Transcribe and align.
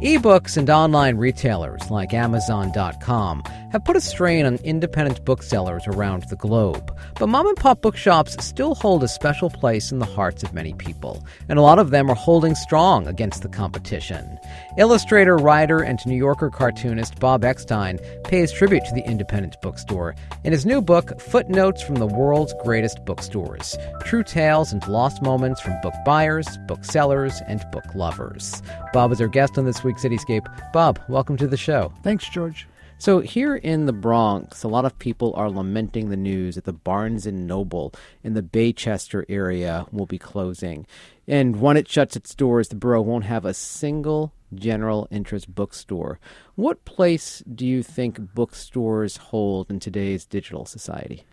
Ebooks 0.00 0.56
and 0.56 0.70
online 0.70 1.16
retailers 1.18 1.90
like 1.90 2.14
Amazon.com 2.14 3.42
have 3.70 3.84
put 3.84 3.96
a 3.96 4.00
strain 4.00 4.46
on 4.46 4.56
independent 4.64 5.24
booksellers 5.24 5.86
around 5.86 6.24
the 6.24 6.36
globe, 6.36 6.96
but 7.18 7.28
mom 7.28 7.46
and 7.46 7.56
pop 7.56 7.80
bookshops 7.80 8.36
still 8.44 8.74
hold 8.74 9.02
a 9.02 9.08
special 9.08 9.48
place 9.50 9.92
in 9.92 9.98
the 9.98 10.06
hearts 10.06 10.42
of 10.42 10.52
many 10.52 10.72
people, 10.74 11.24
and 11.48 11.58
a 11.58 11.62
lot 11.62 11.78
of 11.78 11.90
them 11.90 12.10
are 12.10 12.16
holding 12.16 12.54
strong 12.54 13.06
against 13.06 13.42
the 13.42 13.48
competition. 13.48 14.38
Illustrator, 14.76 15.36
writer, 15.36 15.80
and 15.80 15.98
New 16.04 16.16
Yorker 16.16 16.50
cartoonist 16.50 17.18
Bob 17.20 17.44
Eckstein 17.44 17.98
pays 18.24 18.52
tribute 18.52 18.84
to 18.84 18.94
the 18.94 19.06
independent 19.06 19.60
bookstore 19.62 20.14
in 20.44 20.52
his 20.52 20.66
new 20.66 20.80
book, 20.80 21.20
Footnotes 21.20 21.82
from 21.82 21.96
the 21.96 22.06
World's 22.06 22.54
Greatest 22.62 23.04
Bookstores 23.04 23.76
True 24.04 24.24
Tales 24.24 24.72
and 24.72 24.86
Lost 24.88 25.22
Moments 25.22 25.60
from 25.60 25.80
Book 25.80 25.94
Buyers, 26.04 26.46
Booksellers, 26.66 27.40
and 27.46 27.64
Book 27.70 27.84
Lovers. 27.94 28.62
Bob 28.92 29.12
is 29.12 29.20
our 29.20 29.28
guest 29.28 29.58
on 29.58 29.64
this 29.64 29.84
week's 29.84 30.02
Cityscape. 30.02 30.46
Bob, 30.72 30.98
welcome 31.08 31.36
to 31.36 31.46
the 31.46 31.56
show. 31.56 31.92
Thanks, 32.02 32.28
George. 32.28 32.66
So 33.00 33.20
here 33.20 33.56
in 33.56 33.86
the 33.86 33.94
Bronx, 33.94 34.62
a 34.62 34.68
lot 34.68 34.84
of 34.84 34.98
people 34.98 35.32
are 35.34 35.48
lamenting 35.48 36.10
the 36.10 36.18
news 36.18 36.56
that 36.56 36.64
the 36.64 36.74
Barnes 36.74 37.24
and 37.24 37.46
Noble 37.46 37.94
in 38.22 38.34
the 38.34 38.42
Baychester 38.42 39.24
area 39.26 39.86
will 39.90 40.04
be 40.04 40.18
closing. 40.18 40.86
And 41.26 41.62
when 41.62 41.78
it 41.78 41.88
shuts 41.88 42.14
its 42.14 42.34
doors, 42.34 42.68
the 42.68 42.74
borough 42.74 43.00
won't 43.00 43.24
have 43.24 43.46
a 43.46 43.54
single 43.54 44.34
general 44.54 45.08
interest 45.10 45.54
bookstore. 45.54 46.20
What 46.56 46.84
place 46.84 47.42
do 47.54 47.66
you 47.66 47.82
think 47.82 48.34
bookstores 48.34 49.16
hold 49.16 49.70
in 49.70 49.80
today's 49.80 50.26
digital 50.26 50.66
society? 50.66 51.24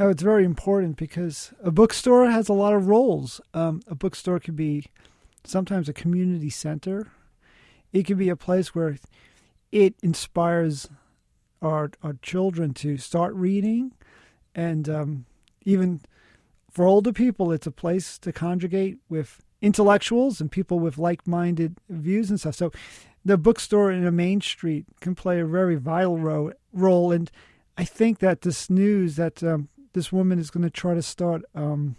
Oh, 0.00 0.08
it's 0.08 0.20
very 0.20 0.44
important 0.44 0.96
because 0.96 1.52
a 1.62 1.70
bookstore 1.70 2.28
has 2.28 2.48
a 2.48 2.54
lot 2.54 2.74
of 2.74 2.88
roles. 2.88 3.40
Um, 3.54 3.82
a 3.86 3.94
bookstore 3.94 4.40
can 4.40 4.56
be 4.56 4.86
sometimes 5.44 5.88
a 5.88 5.92
community 5.92 6.50
center. 6.50 7.06
It 7.92 8.04
can 8.04 8.18
be 8.18 8.30
a 8.30 8.34
place 8.34 8.74
where 8.74 8.96
it 9.70 9.94
inspires 10.02 10.88
our 11.64 11.90
our 12.02 12.16
children 12.22 12.74
to 12.74 12.96
start 12.96 13.34
reading, 13.34 13.92
and 14.54 14.88
um, 14.88 15.26
even 15.64 16.00
for 16.70 16.84
older 16.86 17.12
people, 17.12 17.52
it's 17.52 17.66
a 17.66 17.70
place 17.70 18.18
to 18.18 18.32
conjugate 18.32 18.98
with 19.08 19.40
intellectuals 19.62 20.40
and 20.40 20.50
people 20.50 20.78
with 20.78 20.98
like-minded 20.98 21.76
views 21.88 22.30
and 22.30 22.38
stuff. 22.38 22.56
So, 22.56 22.72
the 23.24 23.38
bookstore 23.38 23.90
in 23.90 24.06
a 24.06 24.12
main 24.12 24.40
street 24.40 24.84
can 25.00 25.14
play 25.14 25.40
a 25.40 25.46
very 25.46 25.76
vital 25.76 26.18
ro- 26.18 26.52
role. 26.72 27.12
And 27.12 27.30
I 27.78 27.84
think 27.84 28.18
that 28.18 28.42
this 28.42 28.68
news 28.68 29.16
that 29.16 29.42
um, 29.42 29.68
this 29.94 30.12
woman 30.12 30.38
is 30.38 30.50
going 30.50 30.64
to 30.64 30.70
try 30.70 30.94
to 30.94 31.02
start 31.02 31.42
um, 31.54 31.96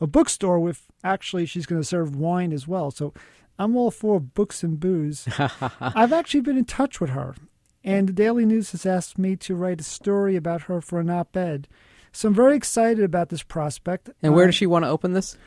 a 0.00 0.06
bookstore 0.06 0.58
with 0.58 0.86
actually 1.04 1.46
she's 1.46 1.66
going 1.66 1.80
to 1.80 1.86
serve 1.86 2.16
wine 2.16 2.52
as 2.52 2.66
well. 2.66 2.90
So 2.90 3.12
I'm 3.58 3.76
all 3.76 3.90
for 3.90 4.20
books 4.20 4.62
and 4.62 4.80
booze. 4.80 5.28
I've 5.80 6.12
actually 6.12 6.40
been 6.40 6.58
in 6.58 6.64
touch 6.64 7.00
with 7.00 7.10
her, 7.10 7.34
and 7.88 8.06
the 8.06 8.12
Daily 8.12 8.44
News 8.44 8.72
has 8.72 8.84
asked 8.84 9.18
me 9.18 9.34
to 9.36 9.56
write 9.56 9.80
a 9.80 9.84
story 9.84 10.36
about 10.36 10.62
her 10.62 10.82
for 10.82 11.00
an 11.00 11.08
op 11.08 11.34
ed. 11.34 11.66
So 12.12 12.28
I'm 12.28 12.34
very 12.34 12.54
excited 12.54 13.02
about 13.02 13.30
this 13.30 13.42
prospect. 13.42 14.10
And 14.22 14.34
where 14.34 14.44
Um, 14.44 14.48
does 14.48 14.56
she 14.56 14.66
want 14.66 14.84
to 14.84 14.90
open 14.90 15.14
this? 15.14 15.38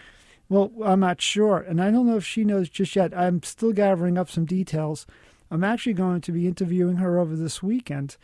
Well, 0.49 0.71
I'm 0.83 0.99
not 0.99 1.21
sure, 1.21 1.59
and 1.59 1.79
I 1.79 1.91
don't 1.91 2.07
know 2.07 2.17
if 2.17 2.25
she 2.25 2.43
knows 2.43 2.67
just 2.67 2.95
yet. 2.95 3.15
I'm 3.15 3.43
still 3.43 3.71
gathering 3.73 4.17
up 4.17 4.29
some 4.29 4.45
details. 4.45 5.05
I'm 5.51 5.63
actually 5.63 5.93
going 5.93 6.21
to 6.21 6.31
be 6.31 6.47
interviewing 6.47 6.97
her 6.97 7.19
over 7.19 7.35
this 7.35 7.61
weekend, 7.61 8.17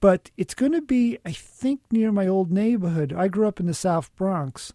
but 0.00 0.30
it's 0.36 0.54
going 0.54 0.72
to 0.72 0.82
be, 0.82 1.18
I 1.24 1.32
think, 1.32 1.80
near 1.92 2.10
my 2.10 2.26
old 2.26 2.50
neighborhood. 2.50 3.14
I 3.16 3.28
grew 3.28 3.46
up 3.46 3.60
in 3.60 3.66
the 3.66 3.72
South 3.74 4.14
Bronx, 4.16 4.72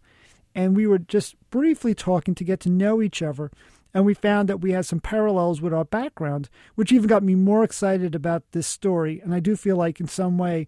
and 0.56 0.76
we 0.76 0.88
were 0.88 1.00
just 1.00 1.36
briefly 1.50 1.94
talking 1.94 2.34
to 2.36 2.44
get 2.46 2.62
to 2.62 2.70
know 2.70 3.02
each 3.02 3.22
other, 3.22 3.52
and 3.94 4.06
we 4.06 4.14
found 4.14 4.50
that 4.50 4.62
we 4.62 4.72
had 4.72 4.86
some 4.86 5.00
parallels 5.00 5.62
with 5.62 5.74
our 5.74 5.86
background, 5.86 6.50
which 6.76 6.92
even 6.92 7.08
got 7.08 7.24
me 7.24 7.36
more 7.36 7.64
excited 7.64 8.16
about 8.16 8.52
this 8.52 8.68
story. 8.68 9.20
And 9.20 9.34
I 9.34 9.40
do 9.40 9.56
feel 9.56 9.78
like, 9.78 10.00
in 10.00 10.08
some 10.08 10.38
way, 10.38 10.68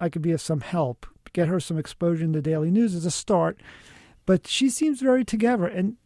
I 0.00 0.08
could 0.08 0.22
be 0.22 0.32
of 0.32 0.40
some 0.40 0.60
help, 0.60 1.06
get 1.32 1.48
her 1.48 1.60
some 1.60 1.78
exposure 1.78 2.24
in 2.24 2.32
the 2.32 2.42
Daily 2.42 2.70
News 2.70 2.94
as 2.94 3.06
a 3.06 3.10
start 3.10 3.58
but 4.26 4.46
she 4.46 4.68
seems 4.68 5.00
very 5.00 5.24
together 5.24 5.66
and 5.66 5.96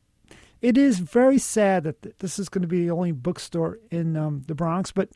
it 0.60 0.76
is 0.76 0.98
very 0.98 1.38
sad 1.38 1.84
that 1.84 2.18
this 2.18 2.38
is 2.38 2.50
going 2.50 2.62
to 2.62 2.68
be 2.68 2.84
the 2.84 2.90
only 2.90 3.12
bookstore 3.12 3.78
in 3.90 4.14
um, 4.14 4.42
the 4.46 4.54
Bronx, 4.54 4.92
but 4.92 5.08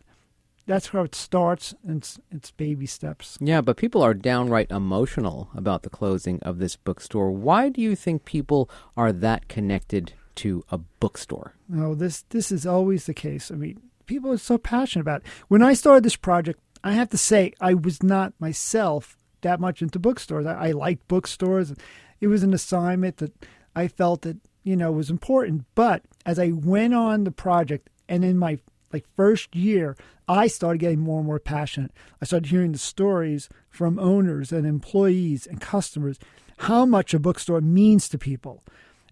that's 0.67 0.87
how 0.87 1.03
it 1.03 1.15
starts, 1.15 1.75
and 1.87 1.99
it's, 1.99 2.19
it's 2.31 2.51
baby 2.51 2.87
steps. 2.87 3.37
Yeah, 3.43 3.61
but 3.61 3.77
people 3.77 4.01
are 4.01 4.15
downright 4.15 4.71
emotional 4.71 5.51
about 5.55 5.83
the 5.83 5.91
closing 5.91 6.43
of 6.43 6.61
this 6.61 6.77
bookstore. 6.77 7.31
Why 7.31 7.69
do 7.69 7.83
you 7.83 7.95
think 7.95 8.25
people 8.25 8.71
are 8.97 9.13
that 9.13 9.49
connected 9.49 10.15
to 10.37 10.65
a 10.71 10.79
bookstore? 10.79 11.55
No, 11.69 11.95
this 11.95 12.23
this 12.31 12.51
is 12.53 12.67
always 12.67 13.07
the 13.07 13.15
case. 13.15 13.51
I 13.51 13.55
mean, 13.55 13.81
people 14.07 14.31
are 14.33 14.39
so 14.39 14.59
passionate 14.59 15.03
about 15.03 15.23
it. 15.23 15.27
When 15.49 15.63
I 15.63 15.75
started 15.75 16.05
this 16.05 16.17
project, 16.17 16.61
I 16.83 16.93
have 16.93 17.11
to 17.11 17.19
say 17.19 17.53
I 17.61 17.75
was 17.75 18.03
not 18.03 18.35
myself 18.39 19.17
that 19.43 19.61
much 19.61 19.83
into 19.83 19.99
bookstores. 19.99 20.47
I, 20.47 20.69
I 20.69 20.71
liked 20.73 21.09
bookstores. 21.09 21.75
It 22.21 22.29
was 22.29 22.43
an 22.43 22.55
assignment 22.55 23.19
that 23.19 23.33
I 23.77 23.89
felt 23.89 24.23
that 24.23 24.39
you 24.63 24.77
know 24.77 24.93
was 24.93 25.11
important. 25.11 25.65
But 25.75 26.03
as 26.27 26.39
I 26.39 26.51
went 26.51 26.95
on 26.95 27.25
the 27.25 27.31
project, 27.31 27.91
and 28.09 28.25
in 28.25 28.39
my 28.39 28.59
like 28.93 29.05
first 29.17 29.55
year, 29.55 29.97
I 30.29 30.47
started 30.47 30.79
getting 30.79 31.01
more 31.01 31.19
and 31.19 31.27
more 31.27 31.41
passionate. 31.41 31.93
I 32.23 32.25
started 32.25 32.49
hearing 32.49 32.73
the 32.73 32.79
stories 32.79 33.49
from 33.69 33.99
owners 33.99 34.53
and 34.53 34.67
employees 34.67 35.47
and 35.47 35.61
customers 35.61 36.19
how 36.59 36.87
much 36.87 37.13
a 37.13 37.19
bookstore 37.19 37.61
means 37.61 38.09
to 38.09 38.19
people. 38.19 38.63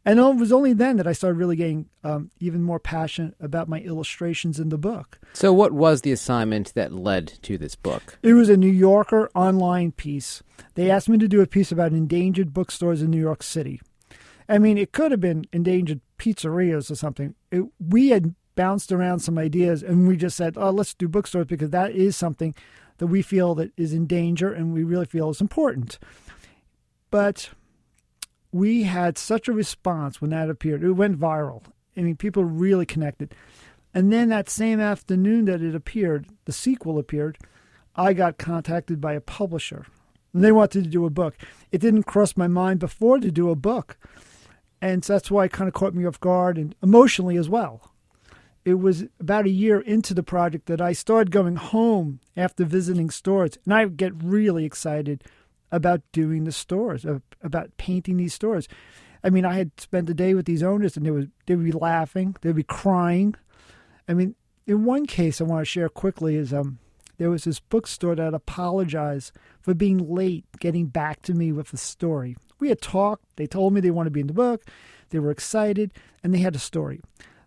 And 0.05 0.19
it 0.19 0.37
was 0.37 0.53
only 0.53 0.73
then 0.73 0.97
that 0.97 1.07
I 1.07 1.13
started 1.13 1.39
really 1.39 1.55
getting 1.55 1.89
um, 2.03 2.31
even 2.41 2.63
more 2.63 2.81
passionate 2.81 3.35
about 3.39 3.69
my 3.69 3.79
illustrations 3.81 4.59
in 4.59 4.69
the 4.69 4.79
book. 4.79 5.21
So, 5.33 5.53
what 5.53 5.73
was 5.73 6.01
the 6.01 6.11
assignment 6.11 6.75
that 6.75 6.93
led 6.93 7.29
to 7.43 7.57
this 7.57 7.77
book? 7.77 8.19
It 8.23 8.33
was 8.33 8.49
a 8.49 8.57
New 8.57 8.71
Yorker 8.71 9.31
online 9.35 9.93
piece. 9.93 10.43
They 10.75 10.91
asked 10.91 11.09
me 11.09 11.19
to 11.19 11.29
do 11.29 11.41
a 11.41 11.47
piece 11.47 11.71
about 11.71 11.93
endangered 11.93 12.53
bookstores 12.53 13.01
in 13.01 13.11
New 13.11 13.21
York 13.21 13.43
City. 13.43 13.81
I 14.49 14.59
mean, 14.59 14.77
it 14.77 14.93
could 14.93 15.13
have 15.13 15.21
been 15.21 15.45
endangered 15.53 16.01
pizzerias 16.19 16.91
or 16.91 16.97
something. 16.97 17.35
It, 17.51 17.65
we 17.79 18.09
had 18.09 18.35
bounced 18.55 18.93
around 18.93 19.21
some 19.21 19.39
ideas 19.39 19.83
and 19.83 20.07
we 20.07 20.17
just 20.17 20.37
said, 20.37 20.55
oh, 20.57 20.71
let's 20.71 20.95
do 20.95 21.09
bookstores 21.09 21.47
because 21.47 21.71
that 21.71 21.93
is 21.93 22.17
something 22.17 22.55
that 22.99 23.07
we 23.07 23.23
feel 23.23 23.55
that 23.55 23.73
is 23.77 23.93
in 23.93 24.07
danger 24.07 24.53
and 24.53 24.75
we 24.75 24.85
really 24.85 25.07
feel 25.07 25.31
is 25.31 25.41
important. 25.41 25.99
But 27.11 27.51
we 28.53 28.83
had 28.83 29.17
such 29.17 29.49
a 29.49 29.53
response 29.53 30.21
when 30.21 30.31
that 30.31 30.51
appeared. 30.51 30.85
It 30.85 30.93
went 30.93 31.19
viral. 31.19 31.63
I 31.97 32.03
mean, 32.03 32.17
people 32.17 32.45
really 32.45 32.87
connected. 32.87 33.35
And 33.95 34.13
then 34.13 34.29
that 34.29 34.49
same 34.49 34.81
afternoon 34.81 35.47
that 35.47 35.63
it 35.63 35.75
appeared, 35.75 36.29
the 36.45 36.53
sequel 36.53 36.99
appeared, 36.99 37.39
I 37.97 38.13
got 38.13 38.39
contacted 38.39 39.01
by 39.01 39.15
a 39.15 39.21
publisher. 39.21 39.87
And 40.33 40.43
they 40.43 40.53
wanted 40.53 40.85
to 40.85 40.91
do 40.91 41.05
a 41.05 41.11
book. 41.11 41.37
It 41.71 41.81
didn't 41.81 42.05
cross 42.05 42.37
my 42.37 42.47
mind 42.47 42.81
before 42.81 43.19
to 43.19 43.31
do 43.31 43.51
a 43.51 43.57
book. 43.57 43.99
And 44.81 45.05
so 45.05 45.13
that's 45.13 45.31
why 45.31 45.45
it 45.45 45.53
kind 45.53 45.69
of 45.69 45.75
caught 45.75 45.95
me 45.95 46.07
off 46.07 46.21
guard 46.21 46.57
and 46.57 46.75
emotionally 46.83 47.37
as 47.37 47.49
well. 47.49 47.93
It 48.65 48.75
was 48.75 49.05
about 49.21 49.47
a 49.47 49.51
year 49.51 49.81
into 49.81 50.15
the 50.15 50.23
project 50.23 50.67
that 50.67 50.81
I 50.81 50.93
started 50.93 51.31
going 51.31 51.57
home 51.57 52.21
after 52.37 52.65
visiting 52.65 53.11
stores. 53.11 53.59
And 53.65 53.75
I 53.75 53.85
get 53.87 54.13
really 54.23 54.65
excited 54.65 55.25
about 55.73 56.03
doing 56.13 56.45
the 56.45 56.53
stores, 56.53 57.05
about 57.43 57.77
painting 57.79 58.19
these 58.19 58.35
stores. 58.35 58.69
I 59.25 59.31
mean, 59.31 59.45
I 59.45 59.55
had 59.55 59.81
spent 59.81 60.07
the 60.07 60.15
day 60.15 60.35
with 60.35 60.47
these 60.47 60.63
owners, 60.63 60.97
and 60.97 61.07
they 61.07 61.11
would 61.11 61.31
they 61.47 61.57
would 61.57 61.65
be 61.65 61.73
laughing, 61.73 62.37
they'd 62.43 62.55
be 62.55 62.63
crying. 62.63 63.35
I 64.09 64.15
mean, 64.15 64.35
in 64.67 64.85
one 64.85 65.07
case, 65.07 65.41
I 65.41 65.45
want 65.45 65.63
to 65.63 65.65
share 65.65 65.89
quickly 65.89 66.37
is 66.37 66.53
um, 66.53 66.79
there 67.19 67.31
was 67.31 67.45
this 67.45 67.61
bookstore 67.61 68.17
that 68.17 68.35
apologized 68.35 69.33
for 69.61 69.75
being 69.75 70.13
late 70.13 70.45
getting 70.61 70.87
back 70.87 71.23
to 71.23 71.35
me 71.35 71.53
with 71.53 71.71
the 71.71 71.77
story. 71.77 72.37
We 72.59 72.69
had 72.69 72.81
talked. 72.81 73.25
They 73.37 73.47
told 73.47 73.73
me 73.73 73.81
they 73.81 73.91
wanted 73.91 74.11
to 74.11 74.15
be 74.15 74.21
in 74.21 74.27
the 74.27 74.33
book. 74.33 74.65
They 75.11 75.19
were 75.19 75.31
excited, 75.31 75.93
and 76.23 76.35
they 76.35 76.39
had 76.39 76.55
a 76.55 76.61
story. 76.61 77.01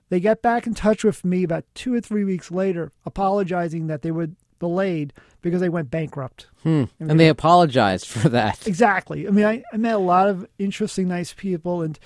They 0.09 0.19
got 0.19 0.41
back 0.41 0.67
in 0.67 0.75
touch 0.75 1.03
with 1.03 1.25
me 1.25 1.43
about 1.43 1.65
two 1.73 1.93
or 1.93 2.01
three 2.01 2.23
weeks 2.23 2.51
later, 2.51 2.91
apologizing 3.05 3.87
that 3.87 4.01
they 4.01 4.11
were 4.11 4.29
delayed 4.59 5.13
because 5.41 5.61
they 5.61 5.69
went 5.69 5.91
bankrupt. 5.91 6.47
Hmm. 6.63 6.85
And 6.99 7.19
they 7.19 7.29
apologized 7.29 8.07
for 8.07 8.29
that. 8.29 8.67
Exactly. 8.67 9.27
I 9.27 9.31
mean, 9.31 9.45
I, 9.45 9.63
I 9.71 9.77
met 9.77 9.95
a 9.95 9.99
lot 9.99 10.27
of 10.27 10.47
interesting, 10.57 11.07
nice 11.07 11.33
people, 11.33 11.81
and 11.81 11.99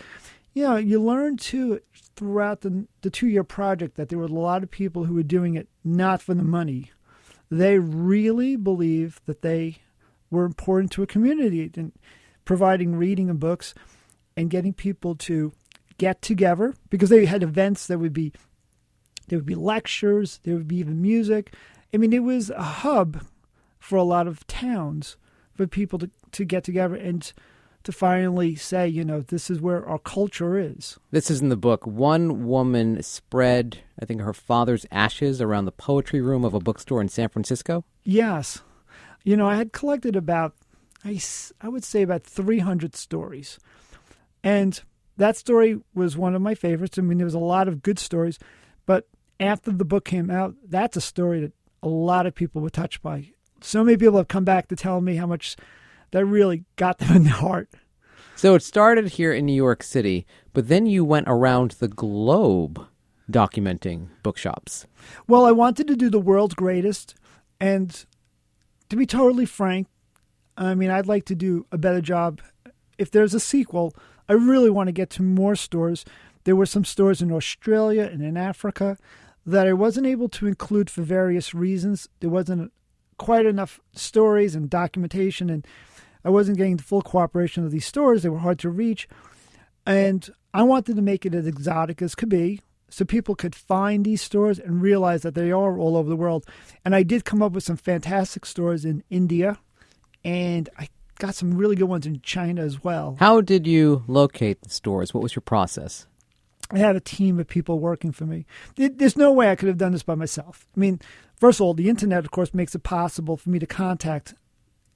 you 0.53 0.63
know, 0.63 0.75
you 0.75 1.01
learn 1.01 1.37
too 1.37 1.79
throughout 2.15 2.61
the 2.61 2.85
the 3.01 3.09
two 3.09 3.27
year 3.27 3.43
project 3.43 3.95
that 3.95 4.09
there 4.09 4.19
were 4.19 4.25
a 4.25 4.27
lot 4.27 4.63
of 4.63 4.69
people 4.69 5.05
who 5.05 5.13
were 5.13 5.23
doing 5.23 5.55
it 5.55 5.67
not 5.83 6.21
for 6.21 6.33
the 6.33 6.43
money. 6.43 6.91
They 7.49 7.79
really 7.79 8.55
believe 8.55 9.21
that 9.25 9.41
they 9.41 9.77
were 10.29 10.45
important 10.45 10.91
to 10.93 11.03
a 11.03 11.07
community 11.07 11.71
and 11.75 11.91
providing 12.45 12.95
reading 12.95 13.29
and 13.29 13.39
books 13.39 13.73
and 14.35 14.49
getting 14.49 14.73
people 14.73 15.15
to 15.15 15.53
get 15.97 16.21
together 16.21 16.73
because 16.89 17.09
they 17.09 17.25
had 17.25 17.43
events 17.43 17.87
that 17.87 17.99
would 17.99 18.13
be 18.13 18.31
there 19.27 19.37
would 19.37 19.45
be 19.45 19.55
lectures, 19.55 20.39
there 20.43 20.55
would 20.55 20.67
be 20.67 20.77
even 20.77 21.01
music. 21.01 21.53
I 21.93 21.97
mean, 21.97 22.13
it 22.13 22.23
was 22.23 22.49
a 22.49 22.61
hub 22.61 23.25
for 23.79 23.95
a 23.95 24.03
lot 24.03 24.27
of 24.27 24.45
towns 24.47 25.17
for 25.53 25.67
people 25.67 25.99
to, 25.99 26.09
to 26.31 26.45
get 26.45 26.63
together 26.63 26.95
and 26.95 27.31
to 27.83 27.91
finally 27.91 28.55
say, 28.55 28.87
you 28.87 29.05
know, 29.05 29.21
this 29.21 29.49
is 29.49 29.61
where 29.61 29.85
our 29.85 29.99
culture 29.99 30.57
is. 30.57 30.99
This 31.11 31.31
is 31.31 31.41
in 31.41 31.49
the 31.49 31.57
book. 31.57 31.87
One 31.87 32.45
woman 32.45 33.01
spread, 33.01 33.79
I 34.01 34.05
think, 34.05 34.21
her 34.21 34.33
father's 34.33 34.85
ashes 34.91 35.41
around 35.41 35.65
the 35.65 35.71
poetry 35.71 36.21
room 36.21 36.43
of 36.43 36.53
a 36.53 36.59
bookstore 36.59 37.01
in 37.01 37.09
San 37.09 37.29
Francisco. 37.29 37.85
Yes. 38.03 38.61
You 39.23 39.37
know, 39.37 39.47
I 39.47 39.55
had 39.55 39.71
collected 39.71 40.15
about, 40.15 40.55
I, 41.05 41.19
I 41.61 41.69
would 41.69 41.83
say, 41.83 42.01
about 42.01 42.23
300 42.23 42.95
stories. 42.95 43.59
And 44.43 44.79
that 45.17 45.37
story 45.37 45.79
was 45.93 46.17
one 46.17 46.35
of 46.35 46.41
my 46.41 46.55
favorites. 46.55 46.97
I 46.97 47.01
mean, 47.01 47.17
there 47.17 47.25
was 47.25 47.33
a 47.33 47.39
lot 47.39 47.67
of 47.67 47.81
good 47.81 47.99
stories, 47.99 48.39
but 48.85 49.07
after 49.39 49.71
the 49.71 49.85
book 49.85 50.05
came 50.05 50.29
out, 50.29 50.55
that's 50.67 50.97
a 50.97 51.01
story 51.01 51.41
that 51.41 51.53
a 51.81 51.87
lot 51.87 52.25
of 52.25 52.35
people 52.35 52.61
were 52.61 52.69
touched 52.69 53.01
by. 53.01 53.31
So 53.61 53.83
many 53.83 53.97
people 53.97 54.17
have 54.17 54.27
come 54.27 54.45
back 54.45 54.67
to 54.67 54.75
tell 54.75 55.01
me 55.01 55.15
how 55.15 55.27
much 55.27 55.55
that 56.11 56.25
really 56.25 56.65
got 56.75 56.99
them 56.99 57.15
in 57.15 57.23
the 57.23 57.29
heart. 57.29 57.69
So 58.35 58.55
it 58.55 58.63
started 58.63 59.09
here 59.09 59.33
in 59.33 59.45
New 59.45 59.53
York 59.53 59.83
City, 59.83 60.25
but 60.53 60.69
then 60.69 60.85
you 60.85 61.03
went 61.03 61.27
around 61.27 61.71
the 61.71 61.89
globe 61.89 62.85
documenting 63.29 64.07
bookshops. 64.23 64.87
Well, 65.27 65.45
I 65.45 65.51
wanted 65.51 65.87
to 65.87 65.95
do 65.95 66.09
the 66.09 66.19
world's 66.19 66.55
greatest, 66.55 67.15
and 67.59 68.05
to 68.89 68.95
be 68.95 69.05
totally 69.05 69.45
frank, 69.45 69.87
I 70.57 70.73
mean, 70.73 70.89
I'd 70.89 71.05
like 71.05 71.25
to 71.25 71.35
do 71.35 71.65
a 71.71 71.77
better 71.77 72.01
job. 72.01 72.41
If 72.97 73.11
there's 73.11 73.33
a 73.33 73.39
sequel, 73.39 73.93
I 74.27 74.33
really 74.33 74.69
want 74.69 74.87
to 74.87 74.93
get 74.93 75.09
to 75.11 75.21
more 75.21 75.55
stores. 75.55 76.05
There 76.43 76.55
were 76.55 76.65
some 76.65 76.85
stores 76.85 77.21
in 77.21 77.31
Australia 77.31 78.09
and 78.11 78.23
in 78.23 78.37
Africa 78.37 78.97
that 79.45 79.67
I 79.67 79.73
wasn't 79.73 80.07
able 80.07 80.29
to 80.29 80.47
include 80.47 80.89
for 80.89 81.01
various 81.01 81.53
reasons. 81.53 82.07
There 82.19 82.29
wasn't 82.29 82.71
quite 83.17 83.45
enough 83.45 83.79
stories 83.93 84.55
and 84.55 84.69
documentation, 84.69 85.49
and 85.49 85.65
I 86.23 86.29
wasn't 86.29 86.57
getting 86.57 86.77
the 86.77 86.83
full 86.83 87.01
cooperation 87.01 87.63
of 87.63 87.71
these 87.71 87.85
stores. 87.85 88.23
They 88.23 88.29
were 88.29 88.39
hard 88.39 88.59
to 88.59 88.69
reach. 88.69 89.07
And 89.85 90.29
I 90.53 90.63
wanted 90.63 90.95
to 90.95 91.01
make 91.01 91.25
it 91.25 91.33
as 91.33 91.47
exotic 91.47 92.01
as 92.01 92.15
could 92.15 92.29
be 92.29 92.61
so 92.89 93.05
people 93.05 93.35
could 93.35 93.55
find 93.55 94.03
these 94.03 94.21
stores 94.21 94.59
and 94.59 94.81
realize 94.81 95.21
that 95.21 95.35
they 95.35 95.51
are 95.51 95.77
all 95.77 95.95
over 95.95 96.09
the 96.09 96.15
world. 96.15 96.45
And 96.83 96.95
I 96.95 97.03
did 97.03 97.25
come 97.25 97.41
up 97.41 97.53
with 97.53 97.63
some 97.63 97.77
fantastic 97.77 98.45
stores 98.45 98.83
in 98.83 99.03
India, 99.09 99.59
and 100.23 100.69
I 100.77 100.89
got 101.19 101.35
some 101.35 101.55
really 101.55 101.75
good 101.75 101.89
ones 101.89 102.05
in 102.05 102.21
China 102.21 102.61
as 102.61 102.83
well. 102.83 103.15
How 103.19 103.41
did 103.41 103.67
you 103.67 104.03
locate 104.07 104.61
the 104.61 104.69
stores? 104.69 105.13
What 105.13 105.21
was 105.23 105.35
your 105.35 105.41
process? 105.41 106.07
I 106.71 106.77
had 106.77 106.95
a 106.95 107.01
team 107.01 107.39
of 107.39 107.47
people 107.47 107.79
working 107.79 108.11
for 108.11 108.25
me. 108.25 108.45
There's 108.75 109.17
no 109.17 109.31
way 109.31 109.49
I 109.49 109.55
could 109.55 109.67
have 109.69 109.77
done 109.77 109.91
this 109.91 110.03
by 110.03 110.15
myself. 110.15 110.67
I 110.75 110.79
mean, 110.79 110.99
first 111.35 111.59
of 111.59 111.65
all, 111.65 111.73
the 111.73 111.89
internet, 111.89 112.25
of 112.25 112.31
course, 112.31 112.53
makes 112.53 112.75
it 112.75 112.83
possible 112.83 113.37
for 113.37 113.49
me 113.49 113.57
to 113.59 113.65
contact 113.65 114.35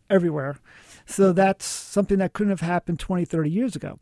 everywhere. 0.09 0.59
So 1.05 1.33
that's 1.33 1.65
something 1.65 2.19
that 2.19 2.33
couldn't 2.33 2.51
have 2.51 2.61
happened 2.61 2.99
20, 2.99 3.25
30 3.25 3.49
years 3.49 3.75
ago. 3.75 3.99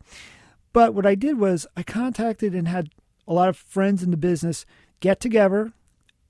But 0.72 0.94
what 0.94 1.06
I 1.06 1.14
did 1.14 1.38
was 1.38 1.66
I 1.76 1.82
contacted 1.82 2.54
and 2.54 2.68
had 2.68 2.90
a 3.26 3.32
lot 3.32 3.48
of 3.48 3.56
friends 3.56 4.02
in 4.02 4.10
the 4.10 4.16
business 4.16 4.66
get 5.00 5.20
together, 5.20 5.72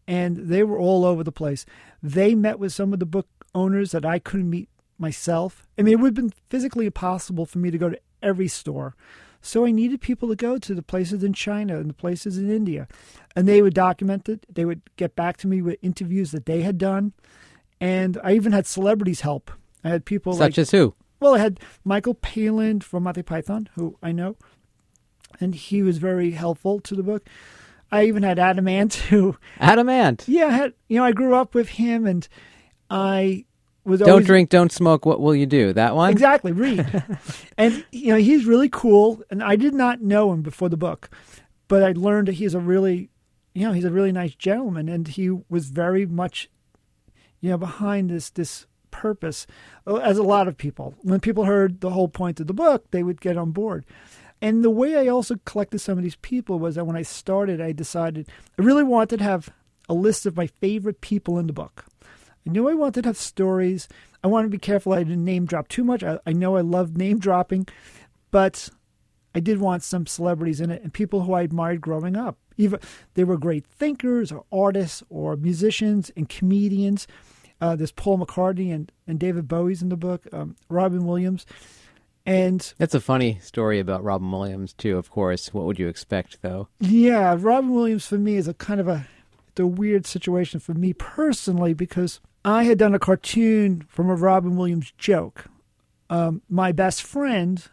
and 0.06 0.37
they 0.37 0.62
were 0.62 0.79
all 0.79 1.05
over 1.05 1.25
the 1.25 1.33
place. 1.33 1.67
They 2.03 2.35
met 2.35 2.59
with 2.59 2.73
some 2.73 2.93
of 2.93 3.00
the 3.00 3.06
book 3.06 3.27
owners 3.55 3.91
that 3.93 4.05
I 4.05 4.19
couldn't 4.19 4.50
meet 4.50 4.69
myself. 4.99 5.67
I 5.79 5.83
mean, 5.83 5.95
it 5.95 5.97
would 6.00 6.09
have 6.09 6.15
been 6.15 6.33
physically 6.49 6.87
impossible 6.87 7.47
for 7.47 7.59
me 7.59 7.71
to 7.71 7.79
go 7.79 7.88
to 7.91 8.00
every 8.23 8.49
store. 8.49 8.95
So 9.43 9.67
I 9.67 9.73
needed 9.73 10.00
people 10.00 10.29
to 10.29 10.37
go 10.37 10.56
to 10.56 10.75
the 10.75 10.83
places 10.83 11.23
in 11.25 11.35
China 11.35 11.77
and 11.79 11.91
the 11.91 11.94
places 11.94 12.39
in 12.39 12.49
India. 12.49 12.87
And 13.35 13.47
they 13.47 13.61
would 13.61 13.75
document 13.75 14.29
it. 14.29 14.47
They 14.49 14.65
would 14.65 14.83
get 14.97 15.17
back 15.17 15.37
to 15.39 15.49
me 15.49 15.61
with 15.61 15.77
interviews 15.83 16.31
that 16.31 16.47
they 16.47 16.62
had 16.62 16.79
done. 16.79 17.12
And 17.81 18.19
I 18.23 18.35
even 18.35 18.53
had 18.53 18.67
celebrities 18.67 19.23
help. 19.23 19.50
I 19.83 19.89
had 19.89 20.05
people 20.05 20.35
Such 20.35 20.41
like, 20.41 20.59
as 20.59 20.71
who? 20.71 20.94
Well, 21.23 21.35
I 21.35 21.39
had 21.39 21.61
Michael 21.85 22.15
Palin 22.15 22.81
from 22.81 23.05
Monty 23.05 23.23
Python, 23.23 23.69
who 23.75 23.97
I 24.03 24.12
know, 24.12 24.37
and 25.41 25.55
he 25.55 25.83
was 25.83 25.99
very 25.99 26.33
helpful 26.33 26.81
to 26.81 26.95
the 26.97 27.03
book. 27.03 27.29
I 27.93 28.06
even 28.06 28.23
had 28.23 28.38
Adam 28.38 28.67
Ant, 28.67 28.95
who 29.11 29.37
Adam 29.59 29.88
Ant. 29.88 30.25
Yeah, 30.27 30.47
I 30.47 30.50
had 30.50 30.73
you 30.88 30.99
know 30.99 31.05
I 31.05 31.12
grew 31.12 31.35
up 31.35 31.55
with 31.55 31.69
him, 31.69 32.06
and 32.06 32.27
I 32.91 33.45
was 33.84 34.00
don't 34.00 34.11
always, 34.11 34.26
drink, 34.26 34.50
don't 34.50 34.73
smoke. 34.73 35.05
What 35.05 35.20
will 35.20 35.34
you 35.34 35.46
do? 35.46 35.73
That 35.73 35.96
one 35.96 36.11
exactly. 36.11 36.52
Read, 36.52 37.05
and 37.58 37.84
you 37.90 38.08
know 38.08 38.17
he's 38.17 38.44
really 38.44 38.69
cool, 38.69 39.23
and 39.31 39.43
I 39.43 39.56
did 39.56 39.75
not 39.75 40.00
know 40.00 40.32
him 40.32 40.43
before 40.43 40.69
the 40.69 40.76
book, 40.76 41.11
but 41.69 41.82
I 41.82 41.93
learned 41.93 42.29
that 42.29 42.34
he's 42.34 42.55
a 42.55 42.61
really, 42.61 43.11
you 43.55 43.67
know, 43.67 43.73
he's 43.73 43.84
a 43.84 43.90
really 43.90 44.12
nice 44.12 44.34
gentleman, 44.34 44.88
and 44.88 45.08
he 45.08 45.31
was 45.49 45.67
very 45.67 46.06
much, 46.06 46.49
you 47.40 47.50
know, 47.50 47.58
behind 47.58 48.11
this 48.11 48.31
this 48.31 48.67
purpose, 48.90 49.46
uh, 49.87 49.96
as 49.96 50.19
a 50.19 50.23
lot 50.23 50.46
of 50.46 50.56
people. 50.56 50.94
When 51.02 51.19
people 51.19 51.44
heard 51.44 51.81
the 51.81 51.90
whole 51.90 52.08
point 52.08 52.38
of 52.40 52.46
the 52.46 52.55
book, 52.55 52.90
they 52.90 53.02
would 53.02 53.20
get 53.20 53.37
on 53.37 53.50
board. 53.50 53.85
And 54.40 54.64
the 54.64 54.70
way 54.70 54.96
I 54.96 55.06
also 55.06 55.37
collected 55.44 55.78
some 55.78 55.99
of 55.99 56.05
these 56.05 56.17
people 56.17 56.58
was 56.58 56.75
that 56.75 56.85
when 56.85 56.96
I 56.96 57.02
started, 57.02 57.61
I 57.61 57.70
decided 57.70 58.28
I 58.58 58.62
really 58.62 58.82
wanted 58.82 59.19
to 59.19 59.25
have 59.25 59.50
a 59.88 59.94
list 59.94 60.26
of 60.26 60.37
my 60.37 60.49
favorite 60.49 61.00
people 61.00 61.38
in 61.38 61.46
the 61.46 61.52
book. 61.52 61.87
I 62.47 62.50
knew 62.50 62.69
I 62.69 62.75
wanted 62.75 63.03
to 63.03 63.09
have 63.09 63.17
stories. 63.17 63.89
I 64.25 64.29
wanted 64.29 64.49
to 64.49 64.50
be 64.50 64.59
careful 64.59 64.93
I 64.93 65.03
didn't 65.03 65.25
name 65.25 65.47
drop 65.47 65.69
too 65.69 65.85
much. 65.85 66.03
I, 66.03 66.19
I 66.27 66.33
know 66.33 66.56
I 66.56 66.61
love 66.61 66.97
name 66.97 67.19
dropping, 67.19 67.69
but 68.31 68.69
I 69.35 69.41
did 69.41 69.61
want 69.61 69.83
some 69.83 70.06
celebrities 70.06 70.61
in 70.61 70.71
it 70.71 70.83
and 70.83 70.93
people 70.93 71.23
who 71.23 71.33
I 71.33 71.43
admired 71.43 71.81
growing 71.81 72.17
up. 72.17 72.37
Even 72.56 72.81
they 73.15 73.25
were 73.25 73.39
great 73.39 73.67
thinkers 73.67 74.31
or 74.31 74.44
artists 74.53 75.03
or 75.09 75.37
musicians 75.37 76.11
and 76.17 76.29
comedians. 76.29 77.06
Uh, 77.61 77.77
there's 77.77 77.93
Paul 77.93 78.19
McCartney 78.19 78.75
and, 78.75 78.93
and 79.06 79.19
David 79.19 79.49
Bowie's 79.49 79.83
in 79.83 79.88
the 79.88 79.97
book, 79.97 80.27
um, 80.33 80.56
Robin 80.69 81.06
Williams. 81.06 81.47
And 82.27 82.73
that's 82.79 82.95
a 82.95 83.00
funny 83.00 83.38
story 83.41 83.81
about 83.81 84.05
Robin 84.05 84.31
Williams 84.31 84.73
too. 84.73 84.97
Of 84.99 85.11
course, 85.11 85.53
what 85.53 85.65
would 85.65 85.79
you 85.79 85.88
expect, 85.88 86.43
though? 86.43 86.69
Yeah, 86.79 87.37
Robin 87.38 87.73
Williams 87.73 88.06
for 88.06 88.19
me 88.19 88.37
is 88.37 88.47
a 88.47 88.55
kind 88.55 88.81
of 88.81 88.88
a 88.88 89.06
the 89.55 89.67
weird 89.67 90.06
situation 90.06 90.61
for 90.61 90.73
me 90.73 90.93
personally 90.93 91.75
because 91.75 92.21
I 92.44 92.65
had 92.65 92.79
done 92.79 92.94
a 92.94 92.99
cartoon 92.99 93.87
from 93.89 94.11
a 94.11 94.15
Robin 94.15 94.56
Williams 94.56 94.93
joke. 94.99 95.47
Um, 96.11 96.43
my 96.49 96.73
best 96.73 97.03
friend, 97.03 97.65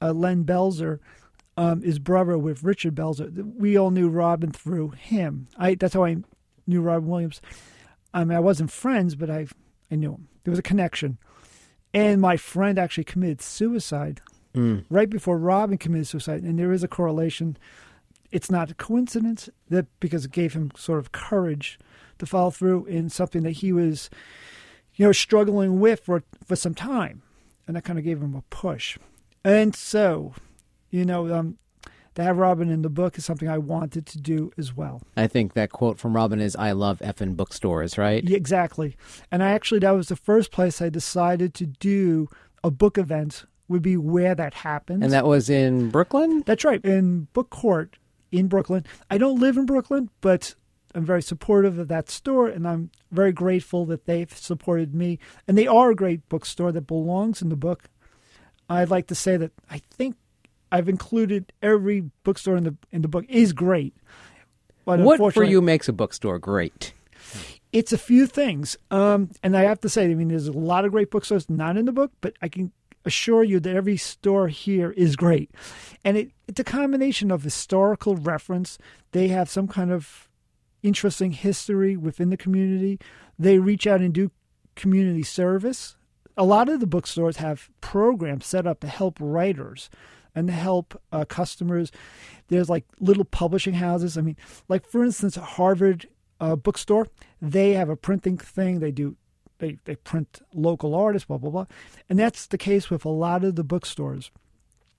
uh, 0.00 0.12
Len 0.12 0.44
Belzer, 0.44 1.00
um, 1.56 1.82
is 1.82 1.98
brother 1.98 2.36
with 2.36 2.62
Richard 2.62 2.94
Belzer. 2.94 3.54
We 3.56 3.76
all 3.78 3.90
knew 3.90 4.08
Robin 4.08 4.52
through 4.52 4.90
him. 4.90 5.48
I 5.56 5.74
that's 5.74 5.94
how 5.94 6.04
I 6.04 6.16
knew 6.66 6.82
Robin 6.82 7.08
Williams. 7.08 7.40
I 8.12 8.24
mean, 8.24 8.36
I 8.36 8.40
wasn't 8.40 8.70
friends, 8.70 9.14
but 9.14 9.30
I 9.30 9.46
I 9.90 9.96
knew 9.96 10.12
him. 10.12 10.28
There 10.44 10.52
was 10.52 10.58
a 10.58 10.62
connection. 10.62 11.18
And 11.94 12.20
my 12.20 12.36
friend 12.36 12.78
actually 12.78 13.04
committed 13.04 13.40
suicide 13.40 14.20
mm. 14.54 14.84
right 14.90 15.08
before 15.08 15.38
Robin 15.38 15.78
committed 15.78 16.06
suicide. 16.06 16.42
And 16.42 16.58
there 16.58 16.72
is 16.72 16.84
a 16.84 16.88
correlation. 16.88 17.56
It's 18.30 18.50
not 18.50 18.70
a 18.70 18.74
coincidence 18.74 19.48
that 19.68 19.86
because 20.00 20.24
it 20.24 20.32
gave 20.32 20.52
him 20.54 20.70
sort 20.76 20.98
of 20.98 21.12
courage 21.12 21.78
to 22.18 22.26
follow 22.26 22.50
through 22.50 22.86
in 22.86 23.08
something 23.08 23.42
that 23.42 23.52
he 23.52 23.72
was, 23.72 24.10
you 24.94 25.06
know, 25.06 25.12
struggling 25.12 25.80
with 25.80 26.00
for 26.00 26.22
for 26.44 26.56
some 26.56 26.74
time, 26.74 27.22
and 27.66 27.76
that 27.76 27.84
kind 27.84 27.98
of 27.98 28.04
gave 28.04 28.20
him 28.20 28.34
a 28.34 28.42
push. 28.50 28.98
And 29.44 29.74
so, 29.74 30.34
you 30.90 31.04
know, 31.04 31.32
um, 31.32 31.58
to 32.14 32.22
have 32.22 32.38
Robin 32.38 32.70
in 32.70 32.82
the 32.82 32.88
book 32.88 33.18
is 33.18 33.24
something 33.24 33.48
I 33.48 33.58
wanted 33.58 34.06
to 34.06 34.18
do 34.18 34.50
as 34.56 34.74
well. 34.74 35.02
I 35.16 35.26
think 35.26 35.52
that 35.52 35.70
quote 35.70 35.98
from 35.98 36.16
Robin 36.16 36.40
is 36.40 36.56
"I 36.56 36.72
love 36.72 36.98
effing 37.00 37.36
bookstores," 37.36 37.98
right? 37.98 38.24
Yeah, 38.24 38.36
exactly. 38.36 38.96
And 39.30 39.42
I 39.42 39.50
actually 39.50 39.80
that 39.80 39.90
was 39.90 40.08
the 40.08 40.16
first 40.16 40.50
place 40.50 40.80
I 40.80 40.88
decided 40.88 41.54
to 41.54 41.66
do 41.66 42.28
a 42.64 42.70
book 42.70 42.98
event 42.98 43.44
would 43.68 43.82
be 43.82 43.96
where 43.96 44.34
that 44.34 44.54
happens. 44.54 45.02
And 45.02 45.12
that 45.12 45.26
was 45.26 45.50
in 45.50 45.90
Brooklyn? 45.90 46.42
That's 46.46 46.64
right, 46.64 46.84
in 46.84 47.28
Book 47.32 47.50
Court 47.50 47.96
in 48.38 48.48
Brooklyn. 48.48 48.84
I 49.10 49.18
don't 49.18 49.40
live 49.40 49.56
in 49.56 49.66
Brooklyn, 49.66 50.10
but 50.20 50.54
I'm 50.94 51.04
very 51.04 51.22
supportive 51.22 51.78
of 51.78 51.88
that 51.88 52.10
store 52.10 52.48
and 52.48 52.66
I'm 52.66 52.90
very 53.10 53.32
grateful 53.32 53.84
that 53.86 54.06
they've 54.06 54.34
supported 54.36 54.94
me. 54.94 55.18
And 55.46 55.56
they 55.58 55.66
are 55.66 55.90
a 55.90 55.94
great 55.94 56.28
bookstore 56.28 56.72
that 56.72 56.86
belongs 56.86 57.42
in 57.42 57.48
the 57.48 57.56
book. 57.56 57.84
I'd 58.68 58.90
like 58.90 59.06
to 59.08 59.14
say 59.14 59.36
that 59.36 59.52
I 59.70 59.78
think 59.90 60.16
I've 60.72 60.88
included 60.88 61.52
every 61.62 62.10
bookstore 62.24 62.56
in 62.56 62.64
the 62.64 62.76
in 62.90 63.02
the 63.02 63.08
book 63.08 63.24
is 63.28 63.52
great. 63.52 63.94
But 64.84 65.00
what 65.00 65.34
for 65.34 65.44
you 65.44 65.60
makes 65.60 65.88
a 65.88 65.92
bookstore 65.92 66.38
great? 66.38 66.92
It's 67.72 67.92
a 67.92 67.98
few 67.98 68.26
things, 68.26 68.76
um, 68.90 69.30
and 69.42 69.56
I 69.56 69.62
have 69.62 69.80
to 69.82 69.88
say, 69.88 70.04
I 70.04 70.14
mean, 70.14 70.28
there's 70.28 70.48
a 70.48 70.52
lot 70.52 70.84
of 70.84 70.92
great 70.92 71.10
bookstores 71.10 71.50
not 71.50 71.76
in 71.76 71.84
the 71.84 71.92
book, 71.92 72.12
but 72.20 72.34
I 72.40 72.48
can 72.48 72.72
assure 73.06 73.42
you 73.42 73.58
that 73.60 73.74
every 73.74 73.96
store 73.96 74.48
here 74.48 74.90
is 74.92 75.16
great, 75.16 75.50
and 76.04 76.16
it, 76.16 76.32
it's 76.46 76.60
a 76.60 76.64
combination 76.64 77.30
of 77.30 77.42
historical 77.42 78.16
reference. 78.16 78.78
They 79.12 79.28
have 79.28 79.48
some 79.48 79.68
kind 79.68 79.90
of 79.90 80.28
interesting 80.82 81.32
history 81.32 81.96
within 81.96 82.30
the 82.30 82.36
community. 82.36 82.98
They 83.38 83.58
reach 83.58 83.86
out 83.86 84.00
and 84.00 84.12
do 84.12 84.30
community 84.74 85.22
service. 85.22 85.96
A 86.36 86.44
lot 86.44 86.68
of 86.68 86.80
the 86.80 86.86
bookstores 86.86 87.38
have 87.38 87.70
programs 87.80 88.46
set 88.46 88.66
up 88.66 88.80
to 88.80 88.88
help 88.88 89.16
writers 89.20 89.88
and 90.34 90.48
to 90.48 90.52
help 90.52 91.00
uh, 91.10 91.24
customers. 91.24 91.90
There's 92.48 92.68
like 92.68 92.84
little 93.00 93.24
publishing 93.24 93.74
houses. 93.74 94.18
I 94.18 94.20
mean, 94.20 94.36
like 94.68 94.86
for 94.86 95.02
instance, 95.02 95.36
Harvard 95.36 96.06
uh, 96.38 96.56
bookstore, 96.56 97.08
they 97.40 97.72
have 97.72 97.88
a 97.88 97.96
printing 97.96 98.36
thing. 98.36 98.80
They 98.80 98.92
do 98.92 99.16
they, 99.58 99.78
they 99.84 99.96
print 99.96 100.40
local 100.54 100.94
artists, 100.94 101.26
blah, 101.26 101.38
blah, 101.38 101.50
blah. 101.50 101.66
And 102.08 102.18
that's 102.18 102.46
the 102.46 102.58
case 102.58 102.90
with 102.90 103.04
a 103.04 103.10
lot 103.10 103.44
of 103.44 103.56
the 103.56 103.64
bookstores. 103.64 104.30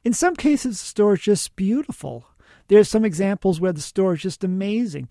In 0.04 0.14
some 0.14 0.36
cases, 0.36 0.80
the 0.80 0.86
store 0.86 1.14
is 1.14 1.22
just 1.22 1.56
beautiful. 1.56 2.26
There's 2.68 2.90
some 2.90 3.06
examples 3.06 3.60
where 3.60 3.74
the 3.74 3.82
store 3.82 4.14
is 4.14 4.22
just 4.22 4.44
amazing. 4.44 5.10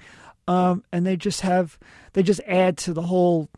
Um, 0.48 0.84
and 0.92 1.06
they 1.06 1.16
just 1.16 1.40
have, 1.40 1.78
they 2.12 2.22
just 2.22 2.40
add 2.46 2.76
to 2.78 2.92
the 2.92 3.02
whole, 3.02 3.48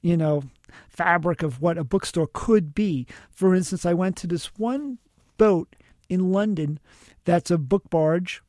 you 0.00 0.16
know, 0.16 0.42
fabric 0.88 1.42
of 1.42 1.60
what 1.60 1.78
a 1.78 1.84
bookstore 1.84 2.28
could 2.32 2.74
be. 2.74 3.06
For 3.30 3.54
instance, 3.54 3.86
I 3.86 3.94
went 3.94 4.16
to 4.18 4.26
this 4.26 4.46
one 4.58 4.98
boat 5.38 5.74
in 6.08 6.32
London 6.32 6.78
that's 7.24 7.50
a 7.50 7.58
book 7.58 7.88
barge 7.88 8.42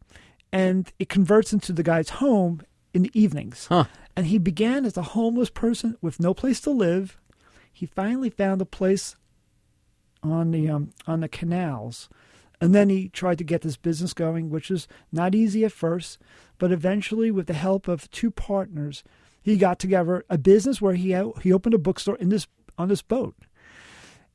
and 0.52 0.92
it 1.00 1.10
converts 1.10 1.54
into 1.54 1.74
the 1.74 1.84
guy's 1.84 2.10
home 2.10 2.62
in 2.94 3.04
the 3.04 3.12
evenings. 3.14 3.68
Huh. 3.68 3.86
And 4.16 4.28
he 4.28 4.38
began 4.38 4.86
as 4.86 4.98
a 4.98 5.02
homeless 5.02 5.50
person 5.50 5.98
with 6.02 6.20
no 6.20 6.34
place 6.34 6.62
to 6.62 6.72
live. 6.72 7.20
He 7.72 7.86
finally 7.86 8.30
found 8.30 8.62
a 8.62 8.66
place 8.66 9.16
on 10.22 10.52
the 10.52 10.70
um, 10.70 10.92
on 11.08 11.20
the 11.20 11.28
canals, 11.28 12.08
and 12.62 12.74
then 12.74 12.90
he 12.90 13.10
tried 13.10 13.40
to 13.40 13.44
get 13.44 13.62
this 13.62 13.76
business 13.76 14.14
going, 14.14 14.50
which 14.50 14.70
was 14.70 14.88
not 15.12 15.36
easy 15.36 15.66
at 15.66 15.72
first, 15.72 16.20
but 16.60 16.72
eventually, 16.72 17.32
with 17.32 17.48
the 17.48 17.54
help 17.54 17.88
of 17.88 18.10
two 18.12 18.32
partners, 18.32 19.04
he 19.42 19.58
got 19.58 19.80
together 19.80 20.24
a 20.30 20.38
business 20.38 20.82
where 20.82 20.94
he 20.94 21.10
he 21.42 21.52
opened 21.52 21.74
a 21.74 21.80
bookstore 21.80 22.16
in 22.18 22.30
this 22.30 22.48
on 22.78 22.88
this 22.88 23.02
boat. 23.02 23.36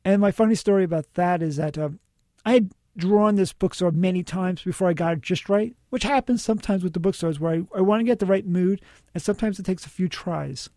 And 0.05 0.21
my 0.21 0.31
funny 0.31 0.55
story 0.55 0.85
about 0.85 1.15
that 1.15 1.43
is 1.43 1.57
that 1.57 1.79
um, 1.79 2.01
I 2.45 2.53
had 2.53 2.71
drawn 2.99 3.37
this 3.37 3.53
bookstore 3.53 3.93
many 3.93 4.23
times 4.23 4.63
before 4.63 4.89
I 4.89 4.93
got 4.93 5.15
it 5.15 5.23
just 5.23 5.49
right, 5.49 5.75
which 5.89 6.03
happens 6.03 6.43
sometimes 6.43 6.83
with 6.83 6.93
the 6.93 7.01
bookstores 7.01 7.41
where 7.41 7.53
I, 7.55 7.79
I 7.79 7.81
want 7.81 8.01
to 8.01 8.05
get 8.05 8.19
the 8.19 8.27
right 8.27 8.47
mood, 8.47 8.83
and 9.15 9.23
sometimes 9.23 9.59
it 9.59 9.65
takes 9.65 9.87
a 9.87 9.91
few 9.91 10.09
tries. 10.09 10.69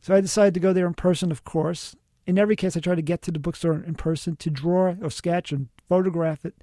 So 0.00 0.14
I 0.14 0.20
decided 0.20 0.54
to 0.54 0.60
go 0.60 0.72
there 0.72 0.86
in 0.86 0.94
person, 0.94 1.32
of 1.32 1.44
course. 1.44 1.96
In 2.26 2.38
every 2.38 2.56
case, 2.56 2.76
I 2.76 2.80
try 2.80 2.94
to 2.94 3.02
get 3.02 3.22
to 3.22 3.32
the 3.32 3.38
bookstore 3.38 3.82
in 3.84 3.94
person 3.94 4.36
to 4.36 4.50
draw 4.50 4.94
or 5.02 5.10
sketch 5.10 5.50
and 5.50 5.68
photograph 5.88 6.44
it 6.44 6.54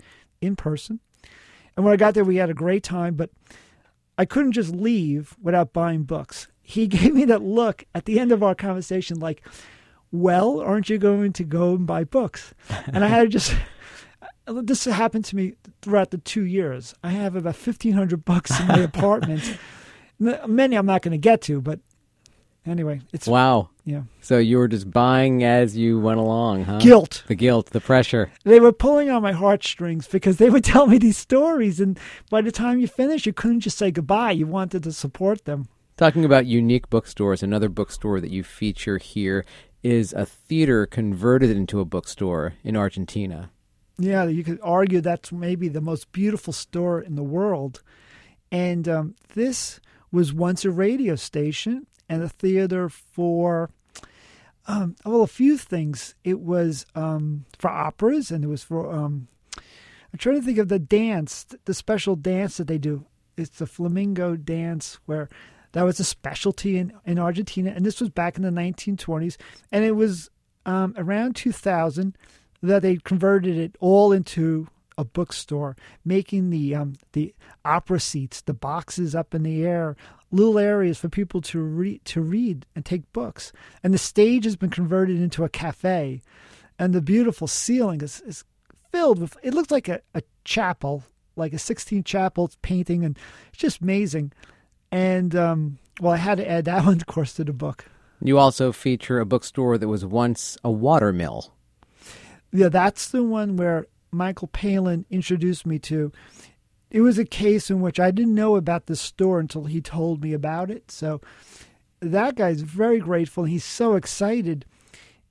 in 0.41 0.55
person. 0.55 0.99
And 1.75 1.83
when 1.83 1.93
I 1.93 1.97
got 1.97 2.13
there, 2.13 2.23
we 2.23 2.37
had 2.37 2.49
a 2.49 2.55
great 2.55 2.83
time, 2.83 3.15
but 3.15 3.31
I 4.17 4.25
couldn't 4.25 4.53
just 4.53 4.73
leave 4.73 5.35
without 5.41 5.73
buying 5.73 6.03
books. 6.03 6.47
He 6.67 6.87
gave 6.87 7.13
me 7.13 7.23
that 7.23 7.41
look 7.41 7.85
at 7.95 8.03
the 8.03 8.19
end 8.19 8.33
of 8.33 8.43
our 8.43 8.53
conversation, 8.53 9.21
like, 9.21 9.41
well, 10.11 10.59
aren't 10.59 10.89
you 10.89 10.97
going 10.97 11.31
to 11.31 11.45
go 11.45 11.75
and 11.75 11.87
buy 11.87 12.03
books? 12.03 12.53
And 12.87 13.05
I 13.05 13.07
had 13.07 13.21
to 13.21 13.29
just 13.29 13.55
this 14.47 14.85
happened 14.85 15.25
to 15.25 15.35
me 15.35 15.53
throughout 15.81 16.11
the 16.11 16.17
two 16.17 16.45
years. 16.45 16.95
I 17.03 17.11
have 17.11 17.35
about 17.35 17.55
fifteen 17.55 17.93
hundred 17.93 18.25
bucks 18.25 18.57
in 18.59 18.67
my 18.67 18.79
apartment. 18.93 19.57
Many 20.19 20.75
I'm 20.75 20.85
not 20.85 21.01
going 21.01 21.11
to 21.11 21.17
get 21.17 21.41
to, 21.43 21.61
but 21.61 21.79
anyway, 22.65 23.01
it's 23.13 23.27
wow. 23.27 23.69
Yeah. 23.85 24.03
So 24.21 24.37
you 24.37 24.57
were 24.57 24.67
just 24.67 24.91
buying 24.91 25.43
as 25.43 25.77
you 25.77 25.99
went 25.99 26.19
along, 26.19 26.65
huh? 26.65 26.79
Guilt. 26.79 27.23
The 27.27 27.35
guilt, 27.35 27.67
the 27.67 27.79
pressure. 27.79 28.31
They 28.43 28.59
were 28.59 28.73
pulling 28.73 29.09
on 29.09 29.21
my 29.21 29.31
heartstrings 29.31 30.07
because 30.07 30.37
they 30.37 30.49
would 30.49 30.63
tell 30.73 30.87
me 30.87 30.97
these 30.97 31.17
stories, 31.17 31.79
and 31.79 31.99
by 32.29 32.41
the 32.41 32.51
time 32.51 32.79
you 32.79 32.87
finished, 32.87 33.25
you 33.25 33.33
couldn't 33.33 33.61
just 33.61 33.77
say 33.77 33.91
goodbye. 33.91 34.31
You 34.31 34.47
wanted 34.47 34.83
to 34.83 34.91
support 34.91 35.45
them. 35.45 35.67
Talking 35.97 36.25
about 36.25 36.45
unique 36.45 36.89
bookstores, 36.89 37.41
another 37.41 37.69
bookstore 37.69 38.21
that 38.21 38.29
you 38.29 38.43
feature 38.43 38.99
here 38.99 39.45
is 39.81 40.13
a 40.13 40.25
theater 40.25 40.85
converted 40.85 41.49
into 41.49 41.79
a 41.79 41.85
bookstore 41.85 42.53
in 42.63 42.75
Argentina. 42.75 43.51
Yeah, 43.99 44.25
you 44.25 44.43
could 44.43 44.59
argue 44.61 45.01
that's 45.01 45.31
maybe 45.31 45.69
the 45.69 45.81
most 45.81 46.11
beautiful 46.11 46.53
store 46.53 47.01
in 47.01 47.15
the 47.15 47.23
world. 47.23 47.81
And 48.51 48.87
um, 48.87 49.15
this 49.33 49.79
was 50.11 50.33
once 50.33 50.63
a 50.63 50.71
radio 50.71 51.15
station 51.15 51.87
and 52.07 52.21
a 52.21 52.29
theater 52.29 52.89
for, 52.89 53.71
um, 54.67 54.95
well, 55.03 55.23
a 55.23 55.27
few 55.27 55.57
things. 55.57 56.15
It 56.23 56.39
was 56.39 56.85
um, 56.95 57.45
for 57.57 57.69
operas 57.69 58.29
and 58.29 58.43
it 58.43 58.47
was 58.47 58.63
for, 58.63 58.91
um, 58.91 59.27
I'm 59.57 60.19
trying 60.19 60.39
to 60.39 60.45
think 60.45 60.59
of 60.59 60.69
the 60.69 60.79
dance, 60.79 61.45
the 61.65 61.73
special 61.73 62.15
dance 62.15 62.57
that 62.57 62.67
they 62.67 62.77
do. 62.77 63.05
It's 63.35 63.57
the 63.57 63.67
flamingo 63.67 64.35
dance 64.35 64.99
where 65.05 65.27
that 65.73 65.83
was 65.83 65.99
a 65.99 66.03
specialty 66.03 66.77
in, 66.77 66.93
in 67.05 67.19
Argentina. 67.19 67.71
And 67.75 67.85
this 67.85 67.99
was 67.99 68.09
back 68.09 68.37
in 68.37 68.43
the 68.43 68.49
1920s. 68.49 69.37
And 69.71 69.83
it 69.83 69.95
was 69.95 70.29
um, 70.65 70.93
around 70.97 71.35
2000 71.35 72.15
that 72.61 72.81
they 72.81 72.97
converted 72.97 73.57
it 73.57 73.75
all 73.79 74.11
into 74.11 74.67
a 74.97 75.05
bookstore, 75.05 75.75
making 76.03 76.49
the 76.49 76.73
um, 76.73 76.93
the 77.13 77.33
opera 77.63 77.99
seats, 77.99 78.41
the 78.41 78.53
boxes 78.53 79.13
up 79.13 79.35
in 79.35 79.43
the 79.43 79.63
air, 79.63 79.95
little 80.31 80.57
areas 80.57 80.97
for 80.97 81.09
people 81.09 81.41
to 81.41 81.59
read 81.59 82.03
to 82.05 82.21
read 82.21 82.65
and 82.75 82.83
take 82.83 83.11
books. 83.13 83.51
And 83.83 83.93
the 83.93 83.99
stage 83.99 84.45
has 84.45 84.55
been 84.55 84.69
converted 84.69 85.21
into 85.21 85.43
a 85.43 85.49
cafe, 85.49 86.21
and 86.79 86.93
the 86.93 87.01
beautiful 87.01 87.47
ceiling 87.47 88.01
is, 88.01 88.21
is 88.21 88.43
filled 88.91 89.19
with. 89.19 89.37
It 89.43 89.53
looks 89.53 89.71
like 89.71 89.87
a, 89.87 90.01
a 90.15 90.23
chapel, 90.43 91.03
like 91.35 91.53
a 91.53 91.59
Sistine 91.59 92.03
chapel 92.03 92.49
painting, 92.61 93.05
and 93.05 93.17
it's 93.49 93.59
just 93.59 93.81
amazing. 93.81 94.31
And 94.91 95.35
um, 95.35 95.77
well, 95.99 96.13
I 96.13 96.17
had 96.17 96.39
to 96.39 96.49
add 96.49 96.65
that 96.65 96.85
one, 96.85 96.95
of 96.95 97.05
course, 97.05 97.33
to 97.33 97.43
the 97.43 97.53
book. 97.53 97.85
You 98.19 98.39
also 98.39 98.71
feature 98.71 99.19
a 99.19 99.27
bookstore 99.27 99.77
that 99.77 99.87
was 99.87 100.03
once 100.03 100.57
a 100.63 100.71
water 100.71 101.13
mill. 101.13 101.53
Yeah, 102.51 102.69
that's 102.69 103.09
the 103.09 103.23
one 103.23 103.57
where 103.57 103.87
Michael 104.11 104.47
Palin 104.47 105.05
introduced 105.09 105.65
me 105.65 105.79
to. 105.79 106.11
It 106.89 107.01
was 107.01 107.17
a 107.17 107.25
case 107.25 107.69
in 107.69 107.81
which 107.81 107.99
I 107.99 108.11
didn't 108.11 108.35
know 108.35 108.55
about 108.55 108.85
the 108.85 108.95
store 108.95 109.39
until 109.39 109.65
he 109.65 109.81
told 109.81 110.21
me 110.21 110.33
about 110.33 110.71
it. 110.71 110.89
So 110.89 111.21
that 111.99 112.35
guy's 112.35 112.61
very 112.61 112.99
grateful. 112.99 113.43
He's 113.43 113.65
so 113.65 113.95
excited. 113.95 114.65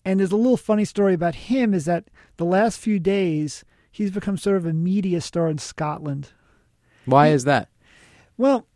And 0.04 0.20
there's 0.20 0.32
a 0.32 0.36
little 0.36 0.56
funny 0.56 0.84
story 0.84 1.14
about 1.14 1.34
him 1.34 1.72
is 1.74 1.86
that 1.86 2.04
the 2.36 2.44
last 2.44 2.78
few 2.78 2.98
days 2.98 3.64
he's 3.90 4.10
become 4.10 4.36
sort 4.36 4.58
of 4.58 4.66
a 4.66 4.72
media 4.72 5.20
star 5.20 5.48
in 5.48 5.58
Scotland. 5.58 6.30
Why 7.06 7.28
is 7.28 7.44
that? 7.44 7.68
Well, 8.36 8.66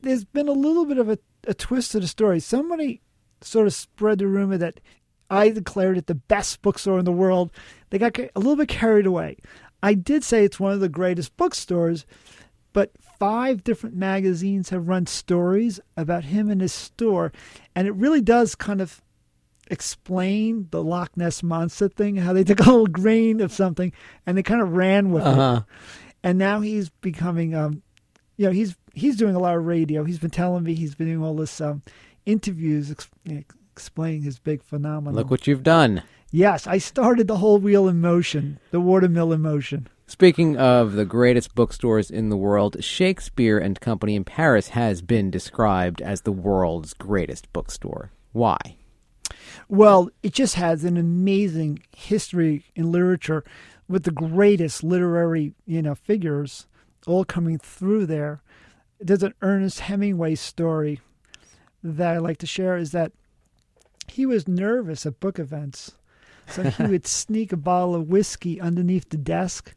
there's 0.00 0.24
been 0.24 0.48
a 0.48 0.52
little 0.52 0.84
bit 0.84 0.98
of 0.98 1.08
a, 1.08 1.18
a 1.46 1.54
twist 1.54 1.92
to 1.92 2.00
the 2.00 2.08
story. 2.08 2.40
Somebody 2.40 3.00
sort 3.40 3.66
of 3.66 3.74
spread 3.74 4.18
the 4.18 4.26
rumor 4.26 4.58
that 4.58 4.80
I 5.30 5.50
declared 5.50 5.96
it 5.96 6.06
the 6.06 6.14
best 6.16 6.60
bookstore 6.62 6.98
in 6.98 7.04
the 7.04 7.12
world. 7.12 7.50
They 7.90 7.98
got 7.98 8.18
a 8.18 8.30
little 8.34 8.56
bit 8.56 8.68
carried 8.68 9.06
away. 9.06 9.36
I 9.82 9.94
did 9.94 10.24
say 10.24 10.44
it's 10.44 10.60
one 10.60 10.72
of 10.72 10.80
the 10.80 10.88
greatest 10.88 11.36
bookstores, 11.36 12.04
but 12.72 12.90
five 13.18 13.62
different 13.64 13.96
magazines 13.96 14.68
have 14.70 14.88
run 14.88 15.06
stories 15.06 15.80
about 15.96 16.24
him 16.24 16.50
and 16.50 16.60
his 16.60 16.72
store, 16.72 17.32
and 17.74 17.86
it 17.86 17.94
really 17.94 18.20
does 18.20 18.54
kind 18.54 18.80
of 18.80 19.00
explain 19.70 20.66
the 20.70 20.82
Loch 20.82 21.16
Ness 21.16 21.42
monster 21.42 21.88
thing, 21.88 22.16
how 22.16 22.32
they 22.32 22.44
took 22.44 22.60
a 22.60 22.64
little 22.64 22.86
grain 22.86 23.40
of 23.40 23.52
something 23.52 23.92
and 24.26 24.36
they 24.36 24.42
kind 24.42 24.60
of 24.60 24.72
ran 24.72 25.10
with 25.12 25.22
Uh-huh. 25.22 25.62
it. 25.66 25.74
And 26.22 26.38
now 26.38 26.60
he's 26.60 26.90
becoming 26.90 27.54
um 27.54 27.82
you 28.36 28.46
know, 28.46 28.52
he's 28.52 28.74
he's 28.94 29.16
doing 29.16 29.34
a 29.36 29.38
lot 29.38 29.56
of 29.56 29.64
radio. 29.66 30.02
He's 30.04 30.18
been 30.18 30.30
telling 30.30 30.64
me 30.64 30.74
he's 30.74 30.94
been 30.94 31.06
doing 31.06 31.22
all 31.22 31.36
this 31.36 31.60
um 31.60 31.82
interviews 32.26 32.90
ex- 32.90 33.08
explaining 33.72 34.22
his 34.22 34.38
big 34.38 34.62
phenomenon. 34.62 35.14
Look 35.14 35.30
what 35.30 35.46
you've 35.46 35.62
done. 35.62 36.02
Yes, 36.30 36.66
I 36.66 36.78
started 36.78 37.26
the 37.26 37.38
whole 37.38 37.58
wheel 37.58 37.88
in 37.88 38.00
motion, 38.00 38.60
the 38.70 38.80
watermill 38.80 39.32
in 39.32 39.40
motion. 39.40 39.88
Speaking 40.06 40.56
of 40.56 40.92
the 40.92 41.04
greatest 41.04 41.54
bookstores 41.54 42.10
in 42.10 42.30
the 42.30 42.36
world, 42.36 42.82
Shakespeare 42.82 43.58
and 43.58 43.80
Company 43.80 44.16
in 44.16 44.24
Paris 44.24 44.68
has 44.70 45.02
been 45.02 45.30
described 45.30 46.02
as 46.02 46.22
the 46.22 46.32
world's 46.32 46.94
greatest 46.94 47.52
bookstore. 47.52 48.10
Why? 48.32 48.58
Well, 49.68 50.10
it 50.22 50.32
just 50.32 50.56
has 50.56 50.84
an 50.84 50.96
amazing 50.96 51.82
history 51.96 52.64
in 52.74 52.90
literature 52.90 53.44
with 53.88 54.02
the 54.04 54.10
greatest 54.10 54.82
literary, 54.82 55.54
you 55.64 55.82
know, 55.82 55.94
figures 55.94 56.66
all 57.06 57.24
coming 57.24 57.58
through 57.58 58.06
there. 58.06 58.42
There's 59.00 59.22
an 59.22 59.34
Ernest 59.42 59.80
Hemingway 59.80 60.34
story 60.34 61.00
that 61.82 62.14
I 62.14 62.18
like 62.18 62.38
to 62.38 62.46
share 62.46 62.76
is 62.76 62.92
that 62.92 63.12
he 64.10 64.26
was 64.26 64.48
nervous 64.48 65.06
at 65.06 65.20
book 65.20 65.38
events. 65.38 65.92
So 66.48 66.64
he 66.64 66.84
would 66.84 67.06
sneak 67.06 67.52
a 67.52 67.56
bottle 67.56 67.94
of 67.94 68.08
whiskey 68.08 68.60
underneath 68.60 69.08
the 69.08 69.16
desk. 69.16 69.74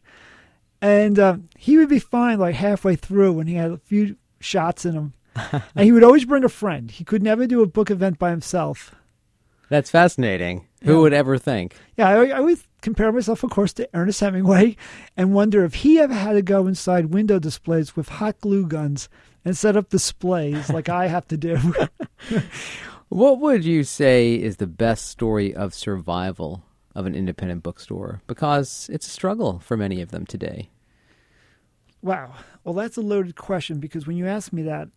And 0.82 1.18
uh, 1.18 1.38
he 1.58 1.78
would 1.78 1.90
be 1.90 2.00
fine 2.00 2.40
like 2.40 2.56
halfway 2.56 2.96
through 2.96 3.34
when 3.34 3.48
he 3.48 3.56
had 3.56 3.72
a 3.72 3.78
few 3.78 4.18
shots 4.40 4.86
in 4.86 4.94
him. 4.94 5.14
and 5.76 5.86
he 5.86 5.92
would 5.92 6.04
always 6.04 6.26
bring 6.26 6.44
a 6.44 6.50
friend. 6.50 6.92
He 6.92 7.04
could 7.04 7.24
never 7.24 7.48
do 7.48 7.62
a 7.62 7.68
book 7.68 7.90
event 7.90 8.20
by 8.20 8.30
himself. 8.32 8.94
That's 9.70 9.90
fascinating. 9.90 10.68
Who 10.84 11.02
would 11.02 11.14
ever 11.14 11.38
think? 11.38 11.76
Yeah, 11.98 12.10
I, 12.10 12.28
I 12.28 12.38
always 12.38 12.68
compare 12.82 13.12
myself, 13.12 13.44
of 13.44 13.50
course, 13.50 13.72
to 13.74 13.90
Ernest 13.94 14.20
Hemingway 14.20 14.76
and 15.18 15.34
wonder 15.34 15.64
if 15.64 15.76
he 15.76 16.00
ever 16.00 16.14
had 16.14 16.34
to 16.34 16.42
go 16.42 16.68
inside 16.68 17.08
window 17.08 17.40
displays 17.40 17.96
with 17.96 18.10
hot 18.10 18.40
glue 18.42 18.68
guns 18.68 19.08
and 19.46 19.58
set 19.58 19.78
up 19.78 19.90
displays 19.90 20.70
like 20.70 20.90
I 20.90 21.08
have 21.08 21.28
to 21.30 21.38
do. 21.38 21.58
What 23.10 23.40
would 23.40 23.64
you 23.64 23.84
say 23.84 24.34
is 24.34 24.58
the 24.58 24.68
best 24.68 25.08
story 25.08 25.54
of 25.54 25.74
survival 25.74 26.64
of 26.96 27.06
an 27.06 27.16
independent 27.16 27.64
bookstore? 27.64 28.22
Because 28.28 28.90
it's 28.92 29.08
a 29.08 29.12
struggle 29.12 29.60
for 29.60 29.78
many 29.78 30.02
of 30.02 30.12
them 30.12 30.26
today. 30.26 30.70
wow. 32.02 32.34
Well, 32.64 32.74
that's 32.76 32.98
a 32.98 33.02
loaded 33.02 33.36
question 33.36 33.80
because 33.80 34.08
when 34.08 34.16
you 34.16 34.26
ask 34.26 34.54
me 34.54 34.62
that, 34.64 34.88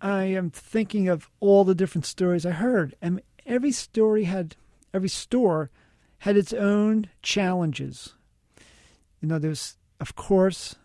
I 0.00 0.24
am 0.24 0.50
thinking 0.50 1.08
of 1.08 1.28
all 1.40 1.64
the 1.64 1.74
different 1.74 2.06
stories 2.06 2.46
I 2.46 2.52
heard. 2.52 2.94
And 3.02 3.20
every 3.46 3.72
story 3.72 4.24
had 4.24 4.54
every 4.92 5.08
store 5.08 5.70
had 6.18 6.36
its 6.36 6.52
own 6.52 7.08
challenges. 7.20 8.14
You 9.20 9.28
know, 9.28 9.38
there's 9.38 9.76
of 10.00 10.14
course 10.14 10.76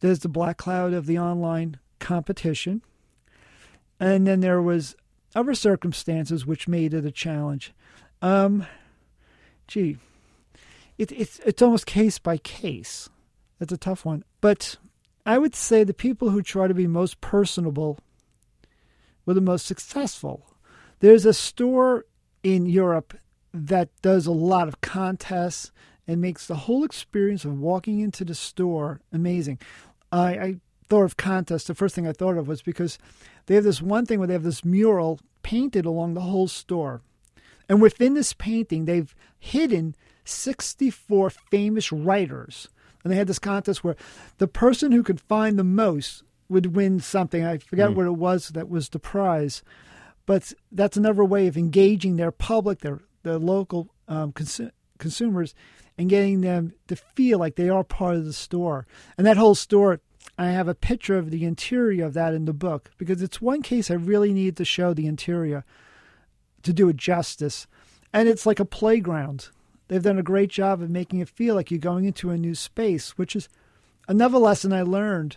there's 0.00 0.18
the 0.20 0.28
black 0.28 0.58
cloud 0.58 0.92
of 0.92 1.06
the 1.06 1.18
online 1.18 1.78
competition. 1.98 2.82
And 3.98 4.26
then 4.26 4.40
there 4.40 4.60
was 4.62 4.94
other 5.34 5.54
circumstances 5.54 6.46
which 6.46 6.68
made 6.68 6.94
it 6.94 7.04
a 7.04 7.10
challenge. 7.10 7.72
Um, 8.22 8.66
gee, 9.66 9.98
it, 10.98 11.12
it's 11.12 11.38
it's 11.40 11.62
almost 11.62 11.86
case 11.86 12.18
by 12.18 12.38
case. 12.38 13.08
That's 13.58 13.72
a 13.72 13.78
tough 13.78 14.04
one. 14.04 14.24
But 14.40 14.76
I 15.24 15.38
would 15.38 15.54
say 15.54 15.84
the 15.84 15.94
people 15.94 16.30
who 16.30 16.42
try 16.42 16.66
to 16.66 16.74
be 16.74 16.86
most 16.86 17.20
personable 17.20 17.98
were 19.24 19.34
the 19.34 19.40
most 19.40 19.66
successful. 19.66 20.46
There's 21.00 21.24
a 21.24 21.34
store 21.34 22.04
in 22.42 22.66
Europe 22.66 23.16
that 23.52 23.90
does 24.02 24.26
a 24.26 24.32
lot 24.32 24.68
of 24.68 24.80
contests 24.80 25.72
and 26.06 26.20
makes 26.20 26.46
the 26.46 26.56
whole 26.56 26.84
experience 26.84 27.44
of 27.44 27.58
walking 27.58 28.00
into 28.00 28.24
the 28.24 28.34
store 28.34 29.00
amazing. 29.12 29.58
I, 30.10 30.28
I 30.28 30.56
thought 30.88 31.04
of 31.04 31.16
contests. 31.16 31.64
The 31.64 31.74
first 31.74 31.94
thing 31.94 32.06
I 32.06 32.12
thought 32.12 32.36
of 32.36 32.48
was 32.48 32.62
because 32.62 32.98
they 33.46 33.54
have 33.54 33.64
this 33.64 33.82
one 33.82 34.06
thing 34.06 34.18
where 34.18 34.28
they 34.28 34.34
have 34.34 34.42
this 34.42 34.64
mural 34.64 35.20
painted 35.42 35.86
along 35.86 36.14
the 36.14 36.20
whole 36.20 36.48
store. 36.48 37.02
And 37.68 37.80
within 37.80 38.14
this 38.14 38.32
painting, 38.32 38.84
they've 38.84 39.14
hidden 39.38 39.94
64 40.24 41.30
famous 41.30 41.92
writers. 41.92 42.68
And 43.02 43.12
they 43.12 43.16
had 43.16 43.26
this 43.26 43.38
contest 43.38 43.82
where 43.82 43.96
the 44.38 44.48
person 44.48 44.92
who 44.92 45.02
could 45.02 45.20
find 45.20 45.58
the 45.58 45.64
most 45.64 46.22
would 46.48 46.74
win 46.74 47.00
something. 47.00 47.44
I 47.44 47.58
forget 47.58 47.90
mm. 47.90 47.94
what 47.94 48.06
it 48.06 48.16
was 48.16 48.48
that 48.48 48.68
was 48.68 48.88
the 48.88 48.98
prize. 48.98 49.62
But 50.26 50.52
that's 50.70 50.96
another 50.96 51.24
way 51.24 51.46
of 51.46 51.56
engaging 51.56 52.16
their 52.16 52.30
public, 52.30 52.80
their, 52.80 53.00
their 53.22 53.38
local 53.38 53.88
um, 54.06 54.32
cons- 54.32 54.60
consumers, 54.98 55.54
and 55.96 56.10
getting 56.10 56.40
them 56.40 56.72
to 56.88 56.96
feel 56.96 57.38
like 57.38 57.56
they 57.56 57.68
are 57.68 57.84
part 57.84 58.16
of 58.16 58.24
the 58.24 58.32
store. 58.32 58.86
And 59.16 59.26
that 59.26 59.36
whole 59.36 59.54
store, 59.54 60.00
I 60.40 60.52
have 60.52 60.68
a 60.68 60.74
picture 60.74 61.18
of 61.18 61.30
the 61.30 61.44
interior 61.44 62.06
of 62.06 62.14
that 62.14 62.32
in 62.32 62.46
the 62.46 62.54
book 62.54 62.92
because 62.96 63.20
it's 63.20 63.42
one 63.42 63.60
case 63.60 63.90
I 63.90 63.94
really 63.94 64.32
need 64.32 64.56
to 64.56 64.64
show 64.64 64.94
the 64.94 65.06
interior 65.06 65.66
to 66.62 66.72
do 66.72 66.88
it 66.88 66.96
justice. 66.96 67.66
And 68.10 68.26
it's 68.26 68.46
like 68.46 68.58
a 68.58 68.64
playground. 68.64 69.50
They've 69.88 70.02
done 70.02 70.18
a 70.18 70.22
great 70.22 70.48
job 70.48 70.80
of 70.80 70.88
making 70.88 71.20
it 71.20 71.28
feel 71.28 71.54
like 71.54 71.70
you're 71.70 71.78
going 71.78 72.06
into 72.06 72.30
a 72.30 72.38
new 72.38 72.54
space, 72.54 73.18
which 73.18 73.36
is 73.36 73.50
another 74.08 74.38
lesson 74.38 74.72
I 74.72 74.80
learned 74.80 75.36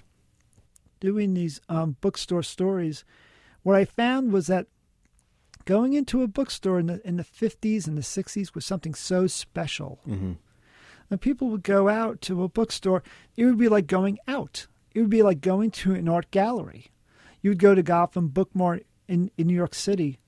doing 1.01 1.33
these 1.33 1.59
um, 1.67 1.97
bookstore 1.99 2.41
stories. 2.41 3.03
What 3.61 3.75
I 3.75 3.83
found 3.83 4.31
was 4.31 4.47
that 4.47 4.67
going 5.65 5.91
into 5.91 6.23
a 6.23 6.27
bookstore 6.27 6.79
in 6.79 6.85
the 6.85 7.05
in 7.05 7.17
the 7.17 7.25
50s 7.25 7.87
and 7.87 7.97
the 7.97 8.01
60s 8.03 8.55
was 8.55 8.65
something 8.65 8.93
so 8.93 9.27
special. 9.27 9.99
Mm-hmm. 10.07 10.33
And 11.09 11.19
people 11.19 11.49
would 11.49 11.63
go 11.63 11.89
out 11.89 12.21
to 12.21 12.41
a 12.41 12.47
bookstore, 12.47 13.03
it 13.35 13.43
would 13.43 13.57
be 13.57 13.67
like 13.67 13.87
going 13.87 14.17
out. 14.29 14.67
It 14.93 15.01
would 15.01 15.09
be 15.09 15.23
like 15.23 15.41
going 15.41 15.71
to 15.71 15.93
an 15.93 16.07
art 16.07 16.29
gallery. 16.31 16.87
You 17.41 17.51
would 17.51 17.59
go 17.59 17.75
to 17.75 17.83
Gotham 17.83 18.29
Book 18.29 18.49
Mart 18.53 18.85
in, 19.07 19.31
in 19.37 19.47
New 19.47 19.55
York 19.55 19.75
City 19.75 20.19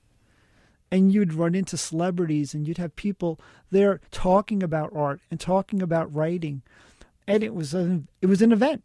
and 0.90 1.12
you'd 1.12 1.34
run 1.34 1.54
into 1.54 1.76
celebrities 1.76 2.54
and 2.54 2.66
you'd 2.66 2.78
have 2.78 2.94
people 2.96 3.40
there 3.70 4.00
talking 4.10 4.62
about 4.62 4.94
art 4.94 5.20
and 5.30 5.40
talking 5.40 5.82
about 5.82 6.14
writing. 6.14 6.62
And 7.26 7.42
it 7.42 7.54
was 7.54 7.74
a, 7.74 8.02
it 8.22 8.26
was 8.26 8.42
an 8.42 8.52
event. 8.52 8.84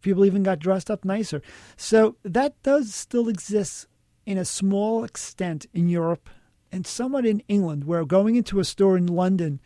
People 0.00 0.24
even 0.24 0.42
got 0.42 0.58
dressed 0.58 0.90
up 0.90 1.04
nicer. 1.04 1.42
So 1.76 2.16
that 2.24 2.60
does 2.62 2.94
still 2.94 3.28
exist 3.28 3.86
in 4.24 4.38
a 4.38 4.44
small 4.44 5.04
extent 5.04 5.66
in 5.74 5.88
Europe 5.88 6.28
and 6.70 6.86
somewhat 6.86 7.26
in 7.26 7.42
England, 7.48 7.84
where 7.84 8.04
going 8.04 8.34
into 8.34 8.58
a 8.58 8.64
store 8.64 8.96
in 8.96 9.06
London 9.06 9.60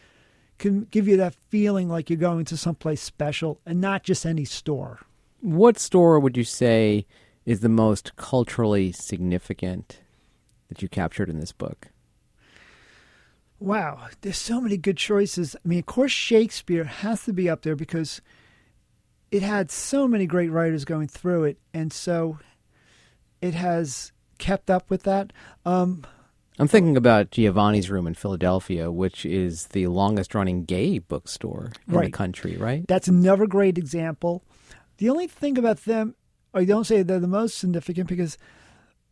can 0.59 0.83
give 0.91 1.07
you 1.07 1.17
that 1.19 1.37
feeling 1.49 1.89
like 1.89 2.11
you're 2.11 2.17
going 2.17 2.45
to 2.47 2.57
someplace 2.57 3.01
special 3.01 3.61
and 3.65 3.81
not 3.81 4.03
just 4.03 4.27
any 4.27 4.45
store. 4.45 5.01
What 5.41 5.79
store 5.79 6.19
would 6.19 6.37
you 6.37 6.45
say 6.45 7.07
is 7.45 7.61
the 7.61 7.69
most 7.69 8.17
culturally 8.17 8.93
significant 8.93 10.01
that 10.69 10.83
you 10.83 10.89
captured 10.89 11.31
in 11.31 11.39
this 11.39 11.53
book? 11.53 11.89
Wow, 13.59 14.09
there's 14.21 14.37
so 14.37 14.61
many 14.61 14.77
good 14.77 14.99
choices. 14.99 15.57
I 15.57 15.69
mean, 15.69 15.79
of 15.79 15.87
course, 15.87 16.13
Shakespeare 16.13 16.85
has 16.85 17.25
to 17.25 17.33
be 17.33 17.49
up 17.49 17.63
there 17.63 17.77
because 17.77 18.21
it 19.31 19.43
had 19.43 19.71
so 19.71 20.07
many 20.07 20.27
great 20.27 20.51
writers 20.51 20.85
going 20.85 21.09
through 21.09 21.45
it, 21.45 21.59
and 21.73 21.93
so 21.93 22.39
it 23.41 23.55
has 23.55 24.13
kept 24.39 24.71
up 24.71 24.91
with 24.91 25.05
that. 25.05 25.33
Um, 25.65 26.05
I'm 26.59 26.69
thinking 26.69 26.97
about 26.97 27.31
Giovanni's 27.31 27.91
Room 27.91 28.07
in 28.07 28.15
Philadelphia, 28.15 28.91
which 28.91 29.25
is 29.25 29.67
the 29.69 29.87
longest 29.89 30.35
running 30.35 30.65
gay 30.65 30.99
bookstore 30.99 31.73
in 31.89 31.95
right. 31.95 32.05
the 32.07 32.11
country, 32.11 32.57
right? 32.57 32.87
That's 32.87 33.09
another 33.09 33.47
great 33.47 33.79
example. 33.79 34.43
The 34.99 35.11
only 35.11 35.27
thing 35.27 35.59
about 35.59 35.85
them, 35.85 36.15
I 36.55 36.65
don't 36.65 36.85
say 36.85 37.03
they're 37.03 37.21
the 37.21 37.29
most 37.29 37.59
significant 37.59 38.09
because 38.09 38.39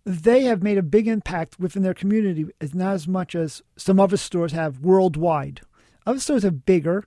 they 0.04 0.42
have 0.44 0.62
made 0.62 0.78
a 0.78 0.82
big 0.82 1.08
impact 1.08 1.58
within 1.58 1.82
their 1.82 1.94
community, 1.94 2.46
as 2.60 2.74
not 2.74 2.94
as 2.94 3.08
much 3.08 3.34
as 3.34 3.62
some 3.76 3.98
other 3.98 4.16
stores 4.16 4.52
have 4.52 4.80
worldwide. 4.80 5.62
Other 6.06 6.20
stores 6.20 6.44
are 6.44 6.50
bigger, 6.50 7.04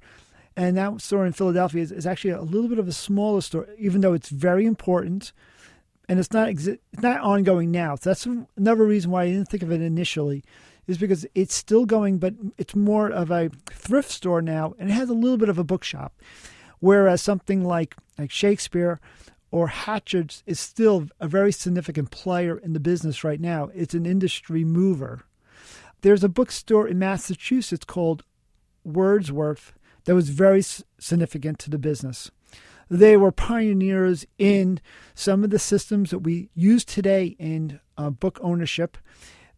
and 0.56 0.76
that 0.76 1.02
store 1.02 1.26
in 1.26 1.34
Philadelphia 1.34 1.84
is, 1.84 1.92
is 1.92 2.08
actually 2.08 2.32
a 2.32 2.42
little 2.42 2.68
bit 2.68 2.80
of 2.80 2.88
a 2.88 2.94
smaller 2.94 3.42
store, 3.42 3.68
even 3.78 4.02
though 4.02 4.14
it's 4.14 4.30
very 4.30 4.66
important 4.66 5.32
and 6.10 6.20
it's 6.20 6.32
not 6.32 6.48
exi- 6.48 6.80
it's 6.94 7.04
not 7.04 7.22
ongoing 7.22 7.72
now. 7.72 7.96
So 7.96 8.10
that's 8.10 8.26
another 8.56 8.86
reason 8.86 9.12
why 9.12 9.24
I 9.24 9.28
didn't 9.28 9.50
think 9.50 9.64
of 9.64 9.72
it 9.72 9.82
initially, 9.82 10.44
is 10.88 10.98
because 10.98 11.26
it's 11.36 11.54
still 11.54 11.86
going, 11.86 12.18
but 12.18 12.34
it's 12.58 12.76
more 12.76 13.10
of 13.10 13.30
a 13.30 13.50
thrift 13.70 14.10
store 14.10 14.42
now, 14.42 14.74
and 14.80 14.90
it 14.90 14.94
has 14.94 15.10
a 15.10 15.14
little 15.14 15.38
bit 15.38 15.50
of 15.50 15.58
a 15.58 15.64
bookshop, 15.64 16.14
whereas 16.80 17.22
something 17.22 17.64
like 17.64 17.96
like 18.18 18.32
Shakespeare 18.32 19.00
or 19.52 19.68
Hatchards 19.68 20.44
is 20.46 20.60
still 20.60 21.08
a 21.20 21.28
very 21.28 21.52
significant 21.52 22.12
player 22.12 22.58
in 22.58 22.74
the 22.74 22.80
business 22.80 23.24
right 23.24 23.40
now. 23.40 23.70
It's 23.74 23.94
an 23.94 24.06
industry 24.06 24.64
mover. 24.64 25.24
There's 26.02 26.24
a 26.24 26.30
bookstore 26.30 26.88
in 26.88 27.00
Massachusetts 27.00 27.86
called 27.86 28.24
Wordsworth 28.84 29.74
that 30.06 30.16
was 30.16 30.30
very 30.30 30.62
significant 30.62 31.60
to 31.60 31.70
the 31.70 31.78
business. 31.78 32.32
They 32.90 33.18
were 33.18 33.32
pioneers 33.32 34.26
in 34.38 34.80
some 35.14 35.44
of 35.44 35.50
the 35.50 35.60
systems 35.60 36.12
that 36.12 36.20
we 36.20 36.50
use 36.56 36.86
today 36.86 37.36
in 37.38 37.80
uh, 37.98 38.10
book 38.10 38.40
ownership. 38.42 38.98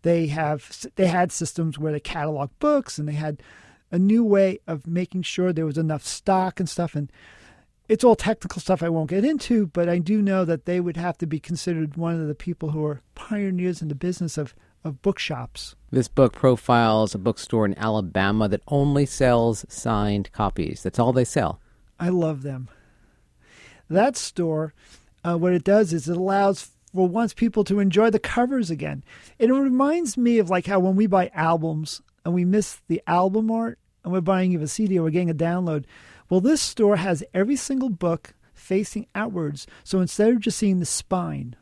They 0.02 0.28
have 0.28 0.88
they 0.96 1.08
had 1.08 1.32
systems 1.32 1.78
where 1.78 1.92
they 1.92 2.00
catalog 2.00 2.50
books, 2.60 2.98
and 2.98 3.08
they 3.08 3.14
had 3.14 3.44
a 3.92 4.00
new 4.00 4.24
way 4.24 4.60
of 4.68 4.88
making 4.88 5.24
sure 5.24 5.52
there 5.52 5.66
was 5.66 5.78
enough 5.78 6.06
stock 6.06 6.60
and 6.60 6.70
stuff. 6.70 6.96
And 6.96 7.12
it's 7.88 8.04
all 8.04 8.16
technical 8.16 8.62
stuff 8.62 8.84
I 8.84 8.90
won't 8.90 9.10
get 9.10 9.26
into, 9.26 9.68
but 9.68 9.90
I 9.90 9.98
do 9.98 10.22
know 10.22 10.46
that 10.46 10.66
they 10.66 10.80
would 10.80 10.98
have 10.98 11.18
to 11.20 11.26
be 11.26 11.40
considered 11.40 11.98
one 11.98 12.22
of 12.22 12.28
the 12.28 12.36
people 12.36 12.72
who 12.72 12.86
are 12.86 13.02
pioneers 13.16 13.82
in 13.82 13.88
the 13.88 13.96
business 13.96 14.38
of 14.38 14.54
of 14.84 15.02
bookshops. 15.02 15.76
This 15.92 16.08
book 16.08 16.34
profiles 16.34 17.14
a 17.14 17.18
bookstore 17.18 17.66
in 17.66 17.78
Alabama 17.78 18.48
that 18.48 18.62
only 18.68 19.06
sells 19.06 19.66
signed 19.68 20.32
copies. 20.32 20.84
That's 20.84 21.00
all 21.00 21.14
they 21.14 21.26
sell. 21.26 21.60
I 22.00 22.10
love 22.10 22.44
them. 22.44 22.70
That 23.90 24.16
store, 24.16 24.74
uh, 25.24 25.38
what 25.38 25.54
it 25.54 25.64
does 25.64 25.92
is 25.94 26.08
it 26.08 26.16
allows 26.16 26.72
for 26.94 27.08
once 27.08 27.34
people 27.34 27.64
to 27.66 27.80
enjoy 27.80 28.10
the 28.10 28.20
covers 28.20 28.70
again. 28.70 29.04
And 29.40 29.52
it 29.52 29.54
reminds 29.54 30.18
me 30.18 30.38
of 30.40 30.50
like 30.50 30.68
how 30.68 30.80
when 30.80 30.96
we 30.96 31.08
buy 31.08 31.32
albums 31.34 32.02
and 32.24 32.34
we 32.34 32.46
miss 32.46 32.80
the 32.88 33.02
album 33.08 33.52
art 33.52 33.79
and 34.04 34.14
we're 34.14 34.22
buying 34.22 34.52
you 34.52 34.62
a 34.62 34.68
CD 34.68 34.98
or 35.00 35.04
we're 35.04 35.10
getting 35.10 35.30
a 35.30 35.36
download. 35.36 35.86
Well, 36.30 36.42
this 36.42 36.62
store 36.62 36.98
has 36.98 37.24
every 37.34 37.56
single 37.56 37.90
book 37.90 38.34
facing 38.54 39.08
outwards. 39.16 39.68
So 39.84 40.00
instead 40.00 40.30
of 40.30 40.40
just 40.40 40.58
seeing 40.58 40.80
the 40.80 40.86
spine, 40.86 41.56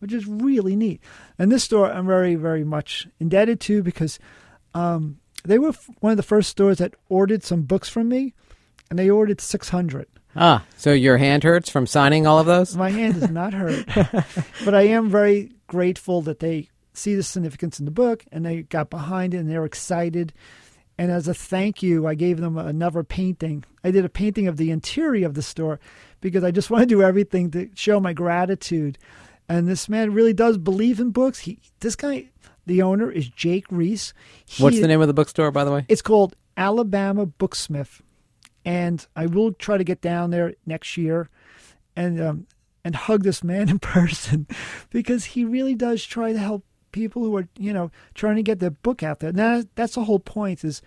which 0.00 0.12
is 0.12 0.26
really 0.26 0.74
neat. 0.74 1.00
And 1.38 1.52
this 1.52 1.64
store 1.64 1.90
I'm 1.90 2.06
very, 2.06 2.34
very 2.34 2.64
much 2.64 3.06
indebted 3.20 3.60
to 3.60 3.82
because 3.82 4.18
um, 4.74 5.18
they 5.44 5.58
were 5.58 5.72
one 6.00 6.10
of 6.12 6.16
the 6.16 6.22
first 6.22 6.50
stores 6.50 6.78
that 6.78 6.94
ordered 7.08 7.44
some 7.44 7.62
books 7.62 7.88
from 7.88 8.08
me, 8.08 8.34
and 8.88 8.98
they 8.98 9.08
ordered 9.08 9.40
600. 9.40 10.06
Ah, 10.36 10.64
so 10.76 10.92
your 10.92 11.16
hand 11.16 11.42
hurts 11.44 11.68
from 11.68 11.86
signing 11.86 12.26
all 12.26 12.38
of 12.38 12.46
those? 12.46 12.76
My 12.76 12.90
hand 12.90 13.16
is 13.16 13.30
not 13.30 13.52
hurt. 13.52 13.84
but 14.64 14.74
I 14.74 14.82
am 14.82 15.10
very 15.10 15.52
grateful 15.66 16.22
that 16.22 16.38
they 16.38 16.68
see 16.92 17.14
the 17.14 17.22
significance 17.22 17.78
in 17.78 17.84
the 17.84 17.90
book 17.90 18.24
and 18.30 18.44
they 18.44 18.62
got 18.62 18.90
behind 18.90 19.34
it 19.34 19.38
and 19.38 19.50
they're 19.50 19.64
excited. 19.64 20.32
And 21.00 21.10
as 21.10 21.26
a 21.26 21.32
thank 21.32 21.82
you, 21.82 22.06
I 22.06 22.14
gave 22.14 22.40
them 22.40 22.58
another 22.58 23.02
painting. 23.02 23.64
I 23.82 23.90
did 23.90 24.04
a 24.04 24.10
painting 24.10 24.48
of 24.48 24.58
the 24.58 24.70
interior 24.70 25.26
of 25.26 25.32
the 25.32 25.40
store 25.40 25.80
because 26.20 26.44
I 26.44 26.50
just 26.50 26.70
want 26.70 26.82
to 26.82 26.86
do 26.94 27.02
everything 27.02 27.50
to 27.52 27.70
show 27.74 28.00
my 28.00 28.12
gratitude. 28.12 28.98
And 29.48 29.66
this 29.66 29.88
man 29.88 30.12
really 30.12 30.34
does 30.34 30.58
believe 30.58 31.00
in 31.00 31.10
books. 31.10 31.38
He, 31.38 31.58
this 31.80 31.96
guy, 31.96 32.28
the 32.66 32.82
owner 32.82 33.10
is 33.10 33.28
Jake 33.28 33.64
Reiss. 33.70 34.12
He, 34.44 34.62
What's 34.62 34.78
the 34.78 34.88
name 34.88 35.00
of 35.00 35.08
the 35.08 35.14
bookstore, 35.14 35.50
by 35.50 35.64
the 35.64 35.72
way? 35.72 35.86
It's 35.88 36.02
called 36.02 36.36
Alabama 36.56 37.26
Booksmith 37.26 38.02
and 38.64 39.06
I 39.16 39.26
will 39.26 39.52
try 39.52 39.78
to 39.78 39.84
get 39.84 40.00
down 40.00 40.30
there 40.30 40.54
next 40.66 40.96
year 40.96 41.30
and 41.96 42.20
um, 42.20 42.46
and 42.84 42.94
hug 42.94 43.22
this 43.22 43.42
man 43.42 43.68
in 43.70 43.78
person 43.78 44.46
because 44.90 45.24
he 45.24 45.44
really 45.44 45.74
does 45.74 46.04
try 46.04 46.32
to 46.32 46.38
help 46.38 46.64
people 46.92 47.22
who 47.22 47.36
are 47.36 47.48
you 47.58 47.72
know 47.72 47.90
trying 48.14 48.36
to 48.36 48.42
get 48.42 48.58
their 48.60 48.70
book 48.70 49.02
out 49.02 49.20
there. 49.20 49.32
Now 49.32 49.62
that's 49.74 49.94
the 49.94 50.04
whole 50.04 50.18
point 50.18 50.64
is 50.64 50.82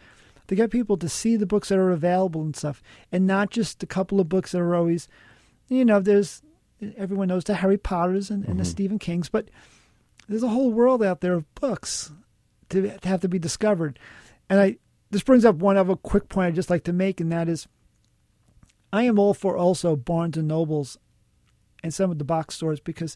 to 0.47 0.55
get 0.55 0.71
people 0.71 0.97
to 0.97 1.07
see 1.07 1.35
the 1.37 1.45
books 1.45 1.69
that 1.69 1.77
are 1.79 1.91
available 1.91 2.41
and 2.41 2.55
stuff, 2.55 2.81
and 3.11 3.25
not 3.25 3.49
just 3.49 3.81
a 3.81 3.87
couple 3.87 4.19
of 4.19 4.27
books 4.29 4.51
that 4.51 4.59
are 4.59 4.75
always, 4.75 5.07
you 5.69 5.85
know, 5.85 5.99
there's 5.99 6.41
everyone 6.97 7.29
knows 7.29 7.45
the 7.45 7.55
Harry 7.55 7.77
Potters 7.77 8.29
and, 8.29 8.43
and 8.43 8.53
Mm-hmm. 8.53 8.59
the 8.59 8.65
Stephen 8.65 8.99
Kings, 8.99 9.29
but 9.29 9.49
there's 10.27 10.43
a 10.43 10.49
whole 10.49 10.71
world 10.71 11.01
out 11.01 11.21
there 11.21 11.33
of 11.33 11.55
books 11.55 12.11
to, 12.69 12.97
to 12.97 13.07
have 13.07 13.21
to 13.21 13.29
be 13.29 13.39
discovered. 13.39 13.97
And 14.49 14.59
I 14.59 14.77
this 15.11 15.23
brings 15.23 15.45
up 15.45 15.55
one 15.57 15.77
other 15.77 15.95
quick 15.95 16.27
point 16.27 16.47
I'd 16.47 16.55
just 16.55 16.69
like 16.69 16.83
to 16.85 16.93
make, 16.93 17.21
and 17.21 17.31
that 17.31 17.47
is, 17.47 17.67
I 18.91 19.03
am 19.03 19.17
all 19.19 19.33
for 19.33 19.55
also 19.55 19.95
Barnes 19.95 20.37
and 20.37 20.47
Nobles 20.47 20.97
and 21.83 21.93
some 21.93 22.11
of 22.11 22.17
the 22.17 22.23
box 22.23 22.55
stores 22.55 22.79
because 22.79 23.15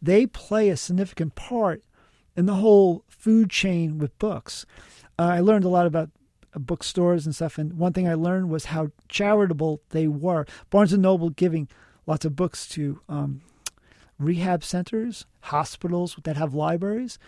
they 0.00 0.26
play 0.26 0.68
a 0.68 0.76
significant 0.76 1.34
part 1.34 1.82
in 2.38 2.46
the 2.46 2.54
whole 2.54 3.02
food 3.08 3.50
chain 3.50 3.98
with 3.98 4.16
books. 4.20 4.64
Uh, 5.18 5.30
I 5.34 5.40
learned 5.40 5.64
a 5.64 5.68
lot 5.68 5.86
about 5.86 6.08
uh, 6.54 6.60
bookstores 6.60 7.26
and 7.26 7.34
stuff, 7.34 7.58
and 7.58 7.76
one 7.76 7.92
thing 7.92 8.08
I 8.08 8.14
learned 8.14 8.48
was 8.48 8.66
how 8.66 8.92
charitable 9.08 9.80
they 9.90 10.06
were. 10.06 10.46
Barnes 10.70 10.92
and 10.92 11.02
Noble 11.02 11.30
giving 11.30 11.68
lots 12.06 12.24
of 12.24 12.36
books 12.36 12.68
to 12.68 13.00
um, 13.08 13.40
rehab 14.20 14.62
centers, 14.62 15.26
hospitals 15.40 16.16
that 16.22 16.36
have 16.36 16.54
libraries, 16.54 17.18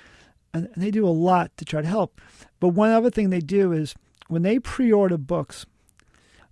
and, 0.54 0.68
and 0.72 0.82
they 0.82 0.92
do 0.92 1.04
a 1.04 1.10
lot 1.10 1.56
to 1.56 1.64
try 1.64 1.82
to 1.82 1.88
help. 1.88 2.20
But 2.60 2.68
one 2.68 2.90
other 2.90 3.10
thing 3.10 3.30
they 3.30 3.40
do 3.40 3.72
is 3.72 3.96
when 4.28 4.42
they 4.42 4.60
pre-order 4.60 5.18
books, 5.18 5.66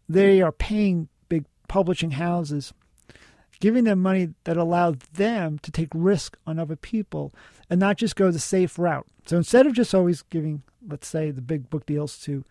they 0.08 0.42
are 0.42 0.50
paying 0.50 1.06
big 1.28 1.44
publishing 1.68 2.10
houses 2.12 2.72
giving 3.60 3.84
them 3.84 4.00
money 4.00 4.34
that 4.44 4.56
allowed 4.56 5.00
them 5.00 5.58
to 5.60 5.70
take 5.70 5.88
risk 5.94 6.36
on 6.46 6.58
other 6.58 6.76
people 6.76 7.32
and 7.68 7.80
not 7.80 7.96
just 7.96 8.16
go 8.16 8.30
the 8.30 8.38
safe 8.38 8.78
route. 8.78 9.06
So 9.26 9.36
instead 9.36 9.66
of 9.66 9.72
just 9.72 9.94
always 9.94 10.22
giving, 10.22 10.62
let's 10.86 11.08
say, 11.08 11.30
the 11.30 11.42
big 11.42 11.68
book 11.68 11.86
deals 11.86 12.18
to 12.20 12.44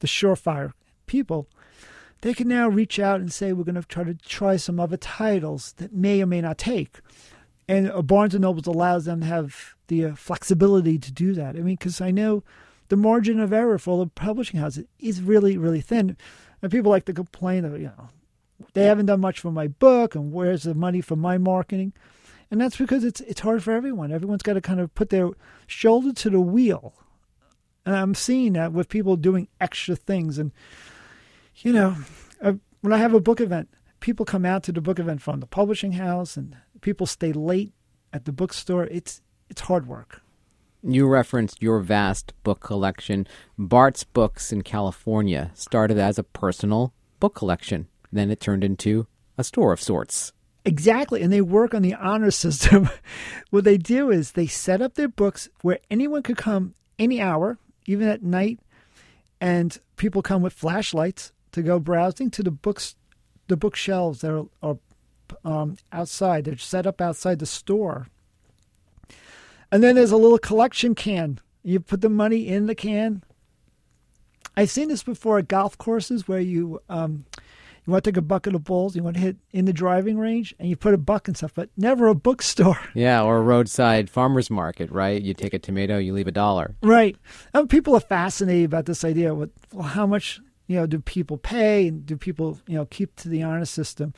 the 0.00 0.06
surefire 0.06 0.72
people, 1.06 1.48
they 2.20 2.34
can 2.34 2.48
now 2.48 2.68
reach 2.68 2.98
out 2.98 3.20
and 3.20 3.32
say, 3.32 3.52
we're 3.52 3.64
going 3.64 3.76
to 3.76 3.82
try 3.82 4.04
to 4.04 4.14
try 4.14 4.56
some 4.56 4.80
other 4.80 4.96
titles 4.96 5.72
that 5.74 5.92
may 5.92 6.20
or 6.20 6.26
may 6.26 6.40
not 6.40 6.58
take. 6.58 6.98
And 7.68 7.90
uh, 7.90 8.02
Barnes 8.02 8.34
and 8.34 8.42
Nobles 8.42 8.66
allows 8.66 9.04
them 9.04 9.20
to 9.20 9.26
have 9.26 9.74
the 9.88 10.06
uh, 10.06 10.14
flexibility 10.14 10.98
to 10.98 11.12
do 11.12 11.34
that. 11.34 11.54
I 11.54 11.60
mean, 11.60 11.76
because 11.76 12.00
I 12.00 12.10
know 12.10 12.42
the 12.88 12.96
margin 12.96 13.38
of 13.38 13.52
error 13.52 13.78
for 13.78 13.98
the 13.98 14.10
publishing 14.10 14.58
houses 14.58 14.86
is 14.98 15.22
really, 15.22 15.56
really 15.56 15.80
thin. 15.80 16.16
And 16.60 16.72
people 16.72 16.90
like 16.90 17.04
to 17.04 17.12
complain 17.12 17.62
that, 17.62 17.78
you 17.78 17.86
know, 17.86 18.08
they 18.74 18.84
haven't 18.84 19.06
done 19.06 19.20
much 19.20 19.40
for 19.40 19.50
my 19.50 19.68
book 19.68 20.14
and 20.14 20.32
where's 20.32 20.64
the 20.64 20.74
money 20.74 21.00
for 21.00 21.16
my 21.16 21.38
marketing? 21.38 21.92
And 22.50 22.60
that's 22.60 22.76
because 22.76 23.04
it's 23.04 23.20
it's 23.22 23.40
hard 23.40 23.62
for 23.62 23.72
everyone. 23.72 24.12
Everyone's 24.12 24.42
got 24.42 24.54
to 24.54 24.60
kind 24.60 24.80
of 24.80 24.94
put 24.94 25.10
their 25.10 25.30
shoulder 25.66 26.12
to 26.12 26.30
the 26.30 26.40
wheel. 26.40 26.94
And 27.84 27.96
i'm 27.96 28.14
seeing 28.14 28.52
that 28.54 28.72
with 28.72 28.88
people 28.88 29.16
doing 29.16 29.48
extra 29.60 29.96
things. 29.96 30.38
And 30.38 30.52
you 31.56 31.72
know 31.72 31.96
uh, 32.40 32.54
when 32.80 32.92
i 32.92 32.98
have 32.98 33.14
a 33.14 33.20
book 33.20 33.40
event 33.40 33.68
people 34.00 34.24
come 34.24 34.44
out 34.44 34.62
to 34.64 34.72
the 34.72 34.80
book 34.80 34.98
event 34.98 35.22
from 35.22 35.40
the 35.40 35.46
publishing 35.46 35.92
house 35.92 36.36
and 36.36 36.56
people 36.80 37.06
stay 37.06 37.32
late 37.32 37.72
at 38.12 38.24
the 38.24 38.32
bookstore. 38.32 38.84
It's 38.84 39.22
it's 39.48 39.62
hard 39.62 39.86
work. 39.86 40.22
You 40.82 41.08
referenced 41.08 41.62
your 41.62 41.80
vast 41.80 42.32
book 42.44 42.60
collection. 42.60 43.26
Bart's 43.58 44.04
Books 44.04 44.52
in 44.52 44.62
California 44.62 45.50
started 45.54 45.98
as 45.98 46.18
a 46.18 46.22
personal 46.22 46.92
book 47.18 47.34
collection. 47.34 47.88
Then 48.12 48.30
it 48.30 48.40
turned 48.40 48.64
into 48.64 49.06
a 49.36 49.44
store 49.44 49.72
of 49.72 49.80
sorts. 49.80 50.32
Exactly. 50.64 51.22
And 51.22 51.32
they 51.32 51.40
work 51.40 51.74
on 51.74 51.82
the 51.82 51.94
honor 51.94 52.30
system. 52.30 52.90
what 53.50 53.64
they 53.64 53.78
do 53.78 54.10
is 54.10 54.32
they 54.32 54.46
set 54.46 54.82
up 54.82 54.94
their 54.94 55.08
books 55.08 55.48
where 55.62 55.78
anyone 55.90 56.22
could 56.22 56.36
come 56.36 56.74
any 56.98 57.20
hour, 57.20 57.58
even 57.86 58.08
at 58.08 58.22
night, 58.22 58.58
and 59.40 59.78
people 59.96 60.20
come 60.20 60.42
with 60.42 60.52
flashlights 60.52 61.32
to 61.52 61.62
go 61.62 61.78
browsing 61.78 62.30
to 62.32 62.42
the 62.42 62.50
books, 62.50 62.96
the 63.46 63.56
bookshelves 63.56 64.20
that 64.20 64.32
are, 64.32 64.46
are 64.62 64.78
um, 65.44 65.76
outside. 65.92 66.44
They're 66.44 66.58
set 66.58 66.86
up 66.86 67.00
outside 67.00 67.38
the 67.38 67.46
store. 67.46 68.08
And 69.70 69.82
then 69.82 69.94
there's 69.94 70.12
a 70.12 70.16
little 70.16 70.38
collection 70.38 70.94
can. 70.94 71.40
You 71.62 71.80
put 71.80 72.00
the 72.00 72.08
money 72.08 72.48
in 72.48 72.66
the 72.66 72.74
can. 72.74 73.22
I've 74.56 74.70
seen 74.70 74.88
this 74.88 75.02
before 75.02 75.38
at 75.38 75.48
golf 75.48 75.78
courses 75.78 76.26
where 76.26 76.40
you 76.40 76.82
um, 76.88 77.26
you 77.88 77.92
want 77.92 78.04
to 78.04 78.10
take 78.10 78.18
a 78.18 78.22
bucket 78.22 78.54
of 78.54 78.64
balls, 78.64 78.94
you 78.94 79.02
want 79.02 79.16
to 79.16 79.22
hit 79.22 79.38
in 79.50 79.64
the 79.64 79.72
driving 79.72 80.18
range, 80.18 80.54
and 80.58 80.68
you 80.68 80.76
put 80.76 80.92
a 80.92 80.98
buck 80.98 81.26
and 81.26 81.34
stuff, 81.34 81.54
but 81.54 81.70
never 81.78 82.06
a 82.06 82.14
bookstore. 82.14 82.78
Yeah, 82.94 83.22
or 83.22 83.38
a 83.38 83.42
roadside 83.42 84.10
farmer's 84.10 84.50
market, 84.50 84.90
right? 84.90 85.22
You 85.22 85.32
take 85.32 85.54
a 85.54 85.58
tomato, 85.58 85.98
you 85.98 86.12
leave 86.12 86.26
a 86.26 86.32
dollar. 86.32 86.74
Right. 86.82 87.16
And 87.54 87.70
people 87.70 87.94
are 87.94 88.00
fascinated 88.00 88.66
about 88.66 88.86
this 88.86 89.04
idea. 89.04 89.34
With 89.34 89.50
well, 89.72 89.86
how 89.86 90.04
much 90.04 90.40
you 90.66 90.76
know 90.76 90.86
do 90.86 90.98
people 90.98 91.38
pay, 91.38 91.88
and 91.88 92.04
do 92.04 92.16
people 92.16 92.60
you 92.66 92.74
know 92.74 92.84
keep 92.86 93.16
to 93.16 93.28
the 93.28 93.42
honor 93.42 93.64
system? 93.64 94.12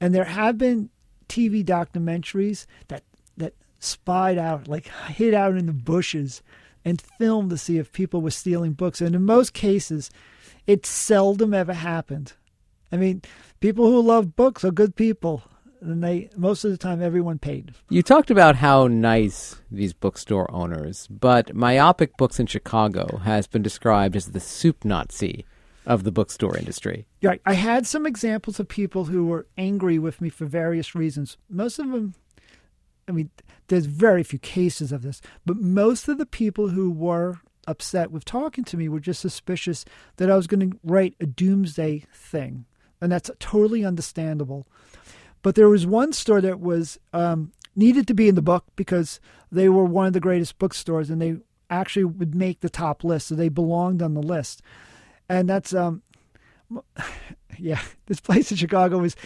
And 0.00 0.14
there 0.14 0.24
have 0.24 0.58
been 0.58 0.90
TV 1.28 1.64
documentaries 1.64 2.66
that 2.86 3.02
that 3.36 3.54
spied 3.80 4.38
out, 4.38 4.68
like 4.68 4.88
hid 5.08 5.34
out 5.34 5.56
in 5.56 5.66
the 5.66 5.72
bushes, 5.72 6.42
and 6.84 7.02
filmed 7.18 7.50
to 7.50 7.58
see 7.58 7.78
if 7.78 7.92
people 7.92 8.20
were 8.20 8.30
stealing 8.30 8.74
books. 8.74 9.00
And 9.00 9.14
in 9.16 9.24
most 9.24 9.54
cases, 9.54 10.10
it 10.66 10.86
seldom 10.86 11.52
ever 11.54 11.72
happened. 11.74 12.34
I 12.90 12.96
mean, 12.96 13.22
people 13.60 13.86
who 13.86 14.00
love 14.00 14.34
books 14.36 14.64
are 14.64 14.70
good 14.70 14.96
people, 14.96 15.42
and 15.80 16.02
they 16.02 16.30
most 16.36 16.64
of 16.64 16.70
the 16.70 16.78
time 16.78 17.02
everyone 17.02 17.38
paid. 17.38 17.72
You 17.90 18.02
talked 18.02 18.30
about 18.30 18.56
how 18.56 18.86
nice 18.86 19.56
these 19.70 19.92
bookstore 19.92 20.50
owners, 20.50 21.06
but 21.08 21.54
Myopic 21.54 22.16
Books 22.16 22.40
in 22.40 22.46
Chicago 22.46 23.18
has 23.18 23.46
been 23.46 23.62
described 23.62 24.16
as 24.16 24.28
the 24.28 24.40
soup 24.40 24.84
Nazi 24.84 25.44
of 25.86 26.04
the 26.04 26.12
bookstore 26.12 26.56
industry. 26.56 27.06
Yeah, 27.20 27.34
I 27.46 27.54
had 27.54 27.86
some 27.86 28.06
examples 28.06 28.60
of 28.60 28.68
people 28.68 29.06
who 29.06 29.26
were 29.26 29.46
angry 29.56 29.98
with 29.98 30.20
me 30.20 30.28
for 30.28 30.44
various 30.44 30.94
reasons. 30.94 31.38
Most 31.48 31.78
of 31.78 31.90
them, 31.90 32.14
I 33.08 33.12
mean, 33.12 33.30
there's 33.68 33.86
very 33.86 34.22
few 34.22 34.38
cases 34.38 34.92
of 34.92 35.02
this, 35.02 35.22
but 35.46 35.56
most 35.56 36.08
of 36.08 36.18
the 36.18 36.26
people 36.26 36.68
who 36.68 36.90
were 36.90 37.40
upset 37.66 38.10
with 38.10 38.24
talking 38.24 38.64
to 38.64 38.76
me 38.76 38.88
were 38.88 39.00
just 39.00 39.20
suspicious 39.20 39.84
that 40.16 40.30
I 40.30 40.36
was 40.36 40.46
going 40.46 40.70
to 40.70 40.78
write 40.82 41.14
a 41.20 41.26
doomsday 41.26 42.04
thing. 42.12 42.66
And 43.00 43.12
that's 43.12 43.30
totally 43.38 43.84
understandable. 43.84 44.66
But 45.42 45.54
there 45.54 45.68
was 45.68 45.86
one 45.86 46.12
store 46.12 46.40
that 46.40 46.60
was 46.60 46.98
um, 47.12 47.52
needed 47.76 48.06
to 48.08 48.14
be 48.14 48.28
in 48.28 48.34
the 48.34 48.42
book 48.42 48.64
because 48.76 49.20
they 49.52 49.68
were 49.68 49.84
one 49.84 50.06
of 50.06 50.12
the 50.12 50.20
greatest 50.20 50.58
bookstores 50.58 51.10
and 51.10 51.22
they 51.22 51.36
actually 51.70 52.04
would 52.04 52.34
make 52.34 52.60
the 52.60 52.68
top 52.68 53.04
list. 53.04 53.28
So 53.28 53.34
they 53.34 53.48
belonged 53.48 54.02
on 54.02 54.14
the 54.14 54.22
list. 54.22 54.62
And 55.28 55.48
that's 55.48 55.74
um, 55.74 56.02
yeah, 57.58 57.80
this 58.06 58.20
place 58.20 58.50
in 58.50 58.56
Chicago 58.56 59.02
is 59.04 59.16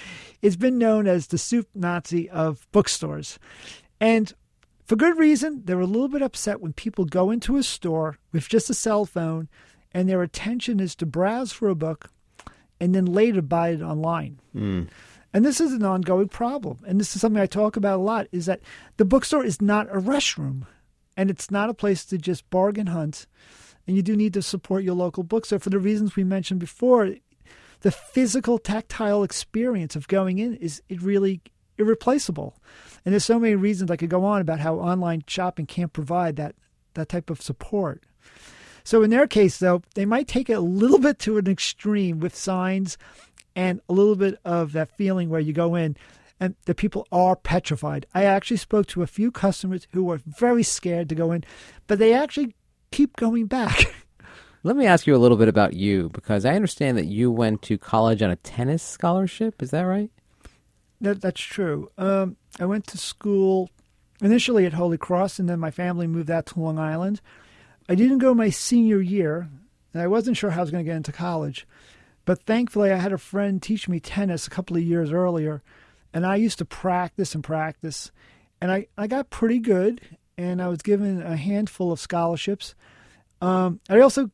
it's 0.41 0.57
been 0.57 0.79
known 0.79 1.07
as 1.07 1.29
the 1.29 1.39
soup 1.39 1.69
Nazi 1.75 2.29
of 2.31 2.67
bookstores. 2.73 3.39
And 4.01 4.33
for 4.85 4.97
good 4.97 5.17
reason, 5.17 5.63
they're 5.65 5.81
a 5.81 5.87
little 5.87 6.09
bit 6.09 6.23
upset 6.23 6.61
when 6.61 6.73
people 6.73 7.05
go 7.05 7.31
into 7.31 7.57
a 7.57 7.63
store 7.63 8.19
with 8.33 8.49
just 8.49 8.69
a 8.69 8.75
cell 8.75 9.07
phone 9.07 9.49
and 9.93 10.09
their 10.09 10.23
attention 10.23 10.81
is 10.81 10.95
to 10.97 11.07
browse 11.07 11.53
for 11.53 11.69
a 11.69 11.75
book 11.75 12.11
and 12.83 12.97
then 12.97 13.05
later 13.07 13.41
buy 13.41 13.69
it 13.69 13.81
online. 13.81 14.41
Mm. 14.57 14.89
And 15.33 15.45
this 15.45 15.61
is 15.61 15.73
an 15.73 15.85
ongoing 15.85 16.27
problem. 16.27 16.81
And 16.85 16.99
this 16.99 17.15
is 17.15 17.21
something 17.21 17.41
I 17.41 17.47
talk 17.47 17.77
about 17.77 18.01
a 18.01 18.03
lot 18.03 18.27
is 18.33 18.47
that 18.47 18.61
the 18.97 19.05
bookstore 19.05 19.45
is 19.45 19.63
not 19.63 19.87
a 19.89 20.01
restroom 20.01 20.67
and 21.17 21.31
it's 21.31 21.49
not 21.49 21.71
a 21.71 21.75
place 21.75 22.05
to 22.07 22.19
just 22.19 22.51
bargain 22.51 22.89
hunt. 22.89 23.29
And 23.87 23.95
you 23.95 24.03
do 24.03 24.17
need 24.17 24.35
to 24.35 24.43
support 24.43 24.83
your 24.83 24.97
local 24.97 25.23
bookstore 25.23 25.61
for 25.61 25.71
the 25.71 25.79
reasons 25.79 26.17
we 26.17 26.25
mentioned 26.25 26.59
before. 26.59 27.15
The 27.83 27.93
physical, 27.93 28.59
tactile 28.59 29.23
experience 29.23 29.95
of 29.95 30.09
going 30.09 30.41
in 30.41 30.57
is 30.57 30.83
it 30.89 31.01
really 31.01 31.41
irreplaceable. 31.79 32.57
And 33.05 33.13
there's 33.13 33.25
so 33.25 33.39
many 33.39 33.55
reasons 33.55 33.93
I 33.93 33.97
could 33.97 34.11
go 34.11 34.25
on 34.25 34.41
about 34.41 34.59
how 34.59 34.75
online 34.75 35.23
shopping 35.29 35.67
can't 35.67 35.93
provide 35.93 36.35
that 36.37 36.57
that 36.95 37.09
type 37.09 37.31
of 37.31 37.41
support. 37.41 38.03
So 38.85 39.03
in 39.03 39.11
their 39.11 39.27
case, 39.27 39.59
though, 39.59 39.83
they 39.95 40.05
might 40.05 40.29
take 40.29 40.51
it 40.51 40.55
a 40.55 40.61
little 40.61 40.99
bit 40.99 41.19
to 41.21 41.39
an 41.39 41.49
extreme 41.49 42.21
with 42.21 42.37
signs 42.37 42.99
and 43.55 43.81
a 43.89 43.93
little 43.93 44.17
bit 44.17 44.39
of 44.45 44.73
that 44.73 44.97
feeling 44.97 45.29
where 45.29 45.41
you 45.41 45.53
go 45.53 45.75
in 45.75 45.97
and 46.41 46.57
the 46.65 46.75
people 46.75 47.07
are 47.13 47.37
petrified. 47.37 48.07
I 48.15 48.25
actually 48.25 48.57
spoke 48.57 48.87
to 48.89 49.03
a 49.03 49.07
few 49.07 49.31
customers 49.31 49.87
who 49.93 50.05
were 50.05 50.21
very 50.27 50.63
scared 50.63 51.09
to 51.11 51.15
go 51.15 51.33
in, 51.33 51.45
but 51.87 51.99
they 51.99 52.15
actually 52.15 52.55
keep 52.91 53.17
going 53.17 53.47
back. 53.47 53.95
Let 54.65 54.77
me 54.77 54.87
ask 54.87 55.07
you 55.07 55.15
a 55.15 55.19
little 55.19 55.37
bit 55.37 55.49
about 55.49 55.75
you 55.75 56.09
because 56.11 56.45
I 56.45 56.55
understand 56.55 56.97
that 56.99 57.07
you 57.07 57.31
went 57.31 57.63
to 57.63 57.79
college 57.79 58.23
on 58.23 58.31
a 58.31 58.37
tennis 58.37 58.83
scholarship. 58.83 59.63
Is 59.63 59.71
that 59.71 59.83
right? 59.83 60.11
that, 61.03 61.21
that's 61.21 61.41
true. 61.41 61.91
Um, 61.99 62.37
I 62.59 62.65
went 62.65 62.87
to 62.89 62.99
school 62.99 63.71
initially 64.23 64.65
at 64.65 64.73
Holy 64.73 64.97
Cross, 64.97 65.39
and 65.39 65.49
then 65.49 65.61
my 65.61 65.71
family 65.71 66.07
moved 66.07 66.31
out 66.31 66.47
to 66.47 66.61
Long 66.61 66.79
Island. 66.79 67.21
I 67.93 67.95
didn't 67.95 68.21
go 68.21 68.33
my 68.33 68.49
senior 68.49 69.03
year, 69.03 69.51
and 69.93 70.03
I 70.03 70.07
wasn't 70.07 70.39
sure 70.39 70.49
how 70.49 70.61
I 70.61 70.63
was 70.63 70.71
going 70.71 70.83
to 70.83 70.91
get 70.91 70.97
into 70.97 71.13
college. 71.13 71.67
But 72.25 72.41
thankfully, 72.41 72.91
I 72.91 72.97
had 72.97 73.13
a 73.13 73.19
friend 73.19 73.61
teach 73.61 73.87
me 73.87 74.01
tennis 74.01 74.47
a 74.47 74.51
couple 74.51 74.79
of 74.79 74.83
years 74.83 75.13
earlier, 75.13 75.63
and 76.15 76.25
I 76.25 76.37
used 76.37 76.57
to 76.61 76.65
practice 76.65 77.35
and 77.35 77.45
practice, 77.45 78.11
and 78.63 78.73
I, 78.73 78.87
I 78.97 79.09
got 79.09 79.29
pretty 79.29 79.59
good. 79.59 80.01
and 80.39 80.63
I 80.63 80.69
was 80.69 80.81
given 80.81 81.21
a 81.21 81.37
handful 81.37 81.93
of 81.93 82.01
scholarships. 82.01 82.75
Um, 83.43 83.81
I 83.91 84.01
also 84.01 84.31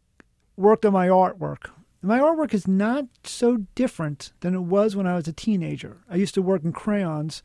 worked 0.57 0.85
on 0.85 0.93
my 0.93 1.09
artwork. 1.09 1.71
My 2.01 2.21
artwork 2.21 2.55
is 2.55 2.69
not 2.69 3.07
so 3.25 3.65
different 3.75 4.33
than 4.39 4.55
it 4.55 4.63
was 4.63 4.95
when 4.95 5.09
I 5.09 5.17
was 5.17 5.27
a 5.27 5.33
teenager. 5.33 5.97
I 6.09 6.15
used 6.15 6.35
to 6.35 6.43
work 6.43 6.63
in 6.63 6.73
crayons, 6.73 7.43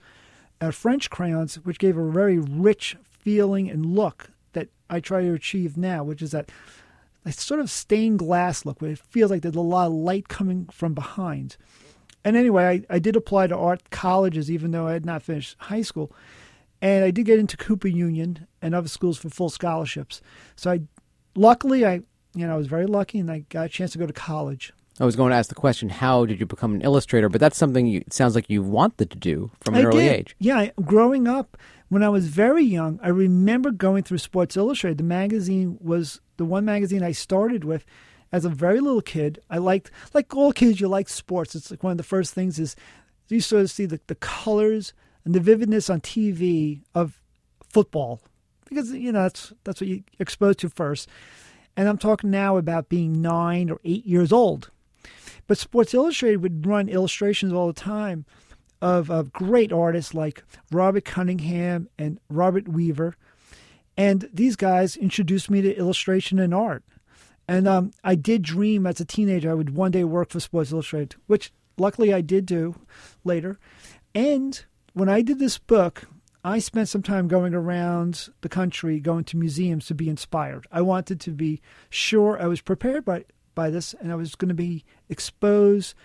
uh, 0.62 0.70
French 0.70 1.10
crayons, 1.10 1.56
which 1.56 1.80
gave 1.80 1.98
a 1.98 2.12
very 2.12 2.38
rich 2.38 2.98
feeling 3.10 3.68
and 3.68 3.86
look 3.86 4.30
I 4.94 5.00
try 5.00 5.22
to 5.22 5.34
achieve 5.34 5.78
now, 5.78 6.04
which 6.04 6.22
is 6.22 6.32
that 6.32 6.52
a 7.26 7.32
sort 7.32 7.60
of 7.60 7.70
stained 7.70 8.20
glass 8.20 8.66
look 8.66 8.82
where 8.82 8.92
it 8.92 9.00
feels 9.00 9.32
like 9.32 9.42
there's 9.42 9.56
a 9.56 9.62
lot 9.62 9.88
of 9.88 9.94
light 9.94 10.28
coming 10.28 10.68
from 10.72 10.94
behind. 10.94 11.58
And 12.26 12.38
anyway, 12.38 12.86
I, 12.90 12.96
I 12.96 13.00
did 13.00 13.16
apply 13.16 13.48
to 13.48 13.58
art 13.58 13.90
colleges 13.90 14.50
even 14.52 14.72
though 14.72 14.88
I 14.88 14.94
had 14.94 15.06
not 15.06 15.24
finished 15.24 15.56
high 15.60 15.82
school. 15.82 16.12
And 16.82 17.04
I 17.06 17.12
did 17.12 17.26
get 17.26 17.40
into 17.40 17.58
Cooper 17.58 17.88
Union 17.88 18.48
and 18.62 18.76
other 18.76 18.90
schools 18.90 19.18
for 19.18 19.30
full 19.30 19.50
scholarships. 19.50 20.22
So 20.56 20.72
I 20.72 20.82
luckily 21.36 21.86
I 21.86 22.02
you 22.36 22.48
know, 22.48 22.54
I 22.54 22.58
was 22.58 22.68
very 22.68 22.88
lucky 22.88 23.20
and 23.20 23.30
I 23.32 23.40
got 23.50 23.66
a 23.66 23.70
chance 23.70 23.92
to 23.92 23.98
go 23.98 24.08
to 24.08 24.14
college. 24.14 24.74
I 25.00 25.06
was 25.06 25.16
going 25.16 25.32
to 25.32 25.36
ask 25.36 25.50
the 25.50 25.56
question, 25.56 25.90
how 25.90 26.26
did 26.26 26.40
you 26.40 26.46
become 26.46 26.76
an 26.76 26.82
illustrator? 26.82 27.28
But 27.28 27.42
that's 27.42 27.58
something 27.58 27.88
you, 27.88 28.02
it 28.02 28.14
sounds 28.14 28.36
like 28.36 28.50
you 28.50 28.62
wanted 28.62 29.10
to 29.10 29.18
do 29.18 29.52
from 29.62 29.76
an 29.76 29.82
I 29.82 29.86
early 29.86 30.04
did. 30.04 30.14
age. 30.14 30.36
Yeah, 30.40 30.70
growing 30.84 31.28
up, 31.28 31.58
when 31.94 32.02
I 32.02 32.10
was 32.10 32.28
very 32.28 32.64
young, 32.64 33.00
I 33.04 33.10
remember 33.10 33.70
going 33.70 34.02
through 34.02 34.18
Sports 34.18 34.58
Illustrated. 34.58 34.98
The 34.98 35.04
magazine 35.04 35.78
was 35.80 36.22
the 36.38 36.46
one 36.46 36.66
magazine 36.66 37.04
I 37.04 37.12
started 37.12 37.64
with 37.64 37.86
as 38.32 38.46
a 38.46 38.50
very 38.50 38.80
little 38.80 39.02
kid. 39.02 39.40
I 39.48 39.60
liked, 39.60 39.92
like 40.12 40.36
all 40.36 40.52
kids, 40.52 40.82
you 40.82 40.88
like 40.88 41.08
sports. 41.08 41.54
It's 41.54 41.70
like 41.70 41.84
one 41.84 41.92
of 41.92 41.98
the 41.98 42.04
first 42.04 42.34
things 42.34 42.58
is 42.58 42.76
you 43.30 43.42
sort 43.42 43.62
of 43.62 43.70
see 43.70 43.86
the, 43.86 44.00
the 44.08 44.16
colors 44.16 44.94
and 45.24 45.36
the 45.36 45.40
vividness 45.40 45.88
on 45.88 46.02
TV 46.02 46.82
of 46.96 47.22
football 47.70 48.22
because, 48.66 48.92
you 48.92 49.12
know, 49.12 49.22
that's, 49.22 49.54
that's 49.64 49.80
what 49.80 49.88
you 49.88 50.04
exposed 50.18 50.60
to 50.60 50.70
first. 50.70 51.08
And 51.78 51.88
I'm 51.88 52.00
talking 52.00 52.32
now 52.32 52.58
about 52.58 52.90
being 52.90 53.22
nine 53.22 53.70
or 53.70 53.80
eight 53.84 54.06
years 54.06 54.32
old. 54.32 54.72
But 55.46 55.60
Sports 55.60 55.94
Illustrated 55.94 56.42
would 56.42 56.66
run 56.66 56.90
illustrations 56.90 57.54
all 57.54 57.68
the 57.68 57.74
time 57.74 58.26
of, 58.84 59.10
of 59.10 59.32
great 59.32 59.72
artists 59.72 60.14
like 60.14 60.44
Robert 60.70 61.06
Cunningham 61.06 61.88
and 61.98 62.20
Robert 62.30 62.68
Weaver. 62.68 63.16
And 63.96 64.30
these 64.34 64.58
guys 64.58 64.98
introduced 64.98 65.50
me 65.50 65.62
to 65.62 65.74
illustration 65.74 66.38
and 66.38 66.54
art. 66.54 66.84
And 67.48 67.66
um, 67.66 67.92
I 68.04 68.16
did 68.16 68.42
dream 68.42 68.86
as 68.86 69.00
a 69.00 69.06
teenager 69.06 69.50
I 69.50 69.54
would 69.54 69.76
one 69.76 69.92
day 69.92 70.04
work 70.04 70.32
for 70.32 70.42
Sports 70.42 70.74
Illustrated, 70.74 71.16
which 71.28 71.54
luckily 71.78 72.14
I 72.14 72.20
did 72.20 72.46
do 72.46 72.76
later. 73.24 73.58
And 74.14 74.64
when 74.92 75.08
I 75.08 75.22
did 75.22 75.40
this 75.40 75.58
book, 75.58 76.04
I 76.44 76.60
spent 76.60 76.90
some 76.90 77.04
time 77.04 77.30
going 77.30 77.54
around 77.54 78.28
the 78.42 78.50
country, 78.50 79.00
going 79.00 79.24
to 79.26 79.38
museums 79.38 79.86
to 79.86 79.96
be 79.96 80.10
inspired. 80.10 80.68
I 80.74 80.82
wanted 80.82 81.22
to 81.22 81.32
be 81.32 81.62
sure 81.90 82.38
I 82.42 82.48
was 82.48 82.60
prepared 82.60 83.06
by, 83.06 83.24
by 83.56 83.70
this 83.70 83.96
and 84.02 84.12
I 84.12 84.16
was 84.16 84.36
going 84.36 84.50
to 84.50 84.56
be 84.56 84.84
exposed 85.08 85.96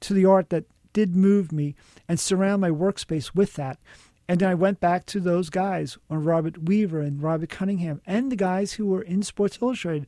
to 0.00 0.14
the 0.14 0.24
art 0.24 0.50
that 0.50 0.64
did 0.94 1.14
move 1.14 1.52
me 1.52 1.74
and 2.08 2.18
surround 2.18 2.62
my 2.62 2.70
workspace 2.70 3.34
with 3.34 3.52
that. 3.54 3.78
And 4.26 4.40
then 4.40 4.48
I 4.48 4.54
went 4.54 4.80
back 4.80 5.04
to 5.06 5.20
those 5.20 5.50
guys 5.50 5.98
on 6.08 6.24
Robert 6.24 6.64
Weaver 6.64 7.00
and 7.00 7.22
Robert 7.22 7.50
Cunningham 7.50 8.00
and 8.06 8.32
the 8.32 8.36
guys 8.36 8.74
who 8.74 8.86
were 8.86 9.02
in 9.02 9.22
Sports 9.22 9.58
Illustrated. 9.60 10.06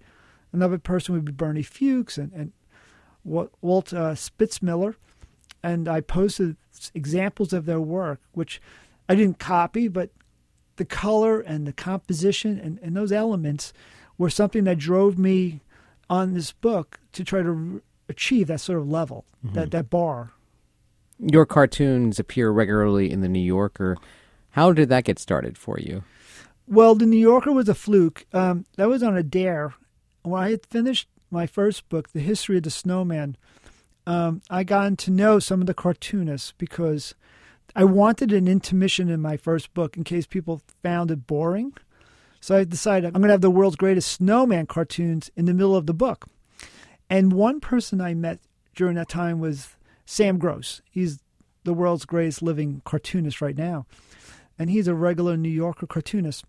Another 0.53 0.79
person 0.79 1.15
would 1.15 1.27
be 1.27 1.33
Bernie 1.33 1.63
Fuchs 1.63 2.17
and, 2.17 2.33
and 2.33 2.53
Walt 3.25 3.93
uh, 3.93 4.15
Spitzmiller. 4.15 4.95
And 5.63 5.87
I 5.89 6.01
posted 6.01 6.57
examples 6.95 7.53
of 7.53 7.67
their 7.67 7.81
work, 7.81 8.21
which 8.33 8.63
I 9.09 9.15
didn't 9.15 9.39
copy, 9.39 9.89
but 9.89 10.11
the 10.77 10.85
color 10.85 11.41
and 11.41 11.67
the 11.67 11.73
composition 11.73 12.59
and, 12.59 12.79
and 12.83 12.97
those 12.97 13.13
elements 13.13 13.73
were 14.17 14.31
something 14.31 14.65
that 14.65 14.79
drove 14.79 15.19
me 15.19 15.61
on 16.09 16.33
this 16.33 16.53
book 16.53 17.01
to 17.13 17.25
try 17.25 17.43
to 17.43 17.83
achieve 18.09 18.47
that 18.47 18.61
sort 18.61 18.79
of 18.79 18.89
level, 18.89 19.25
mm-hmm. 19.45 19.55
that, 19.57 19.71
that 19.73 19.91
bar. 19.91 20.33
Your 21.19 21.47
cartoons 21.47 22.19
appear 22.19 22.51
regularly 22.51 23.11
in 23.11 23.21
the 23.21 23.29
New 23.29 23.41
Yorker. 23.41 23.97
How 24.51 24.73
did 24.73 24.89
that 24.91 25.05
get 25.05 25.19
started 25.19 25.57
for 25.57 25.79
you? 25.79 26.05
Well, 26.67 26.95
the 26.95 27.07
New 27.07 27.19
Yorker 27.19 27.53
was 27.53 27.69
a 27.69 27.75
fluke. 27.75 28.27
Um, 28.33 28.67
that 28.77 28.89
was 28.89 29.03
on 29.03 29.17
a 29.17 29.23
dare. 29.23 29.75
When 30.23 30.43
I 30.43 30.51
had 30.51 30.67
finished 30.67 31.09
my 31.31 31.47
first 31.47 31.89
book, 31.89 32.13
The 32.13 32.21
History 32.21 32.57
of 32.57 32.65
the 32.65 32.71
Snowman, 32.71 33.37
um, 34.07 34.43
I 34.51 34.65
got 34.65 34.99
to 34.99 35.11
know 35.11 35.39
some 35.39 35.61
of 35.61 35.67
the 35.67 35.75
cartoonists 35.75 36.53
because 36.59 37.15
I 37.75 37.85
wanted 37.85 38.33
an 38.33 38.49
intermission 38.49 39.09
in 39.09 39.21
my 39.21 39.37
first 39.37 39.75
book 39.75 39.97
in 39.97 40.05
case 40.05 40.27
people 40.27 40.63
found 40.83 41.11
it 41.11 41.27
boring. 41.27 41.73
So 42.41 42.57
I 42.57 42.65
decided 42.65 43.09
I'm 43.09 43.21
going 43.21 43.29
to 43.29 43.35
have 43.35 43.41
the 43.41 43.51
world's 43.51 43.77
greatest 43.77 44.13
snowman 44.13 44.67
cartoons 44.67 45.31
in 45.37 45.47
the 45.47 45.55
middle 45.55 45.77
of 45.77 45.87
the 45.87 45.95
book. 45.95 46.27
And 47.11 47.33
one 47.33 47.61
person 47.61 48.01
I 48.01 48.15
met 48.15 48.41
during 48.75 48.97
that 48.97 49.09
time 49.09 49.41
was 49.41 49.77
Sam 50.07 50.39
Gross. 50.39 50.81
He's 50.91 51.19
the 51.65 51.75
world's 51.75 52.07
greatest 52.07 52.41
living 52.41 52.81
cartoonist 52.85 53.43
right 53.43 53.57
now. 53.57 53.87
And 54.59 54.71
he's 54.71 54.89
a 54.89 54.95
regular 54.95 55.37
New 55.37 55.51
Yorker 55.51 55.87
cartoonist. 55.87 56.45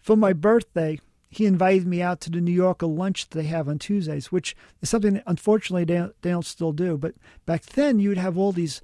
For 0.00 0.16
my 0.16 0.32
birthday, 0.32 0.98
he 1.28 1.46
invited 1.46 1.86
me 1.86 2.00
out 2.00 2.20
to 2.22 2.30
the 2.30 2.40
New 2.40 2.52
Yorker 2.52 2.86
lunch 2.86 3.28
that 3.28 3.36
they 3.36 3.46
have 3.46 3.68
on 3.68 3.78
Tuesdays, 3.78 4.30
which 4.32 4.56
is 4.80 4.88
something 4.88 5.14
that 5.14 5.24
unfortunately 5.26 5.84
they 5.84 5.94
don't, 5.94 6.22
they 6.22 6.30
don't 6.30 6.46
still 6.46 6.72
do. 6.72 6.96
But 6.96 7.14
back 7.44 7.64
then, 7.66 7.98
you 7.98 8.08
would 8.08 8.18
have 8.18 8.38
all 8.38 8.52
these 8.52 8.80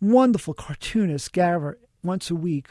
wonderful 0.00 0.54
cartoonists 0.54 1.28
gather 1.28 1.78
once 2.02 2.30
a 2.30 2.34
week. 2.34 2.68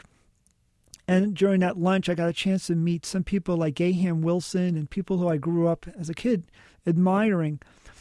And 1.08 1.34
during 1.34 1.60
that 1.60 1.78
lunch, 1.78 2.08
I 2.08 2.14
got 2.14 2.28
a 2.28 2.34
chance 2.34 2.68
to 2.68 2.74
meet 2.74 3.04
some 3.04 3.24
people 3.24 3.56
like 3.56 3.74
Gahan 3.74 4.22
Wilson 4.22 4.76
and 4.76 4.88
people 4.88 5.18
who 5.18 5.28
I 5.28 5.36
grew 5.36 5.68
up 5.68 5.86
as 5.98 6.08
a 6.08 6.14
kid 6.14 6.44
admiring. 6.86 7.60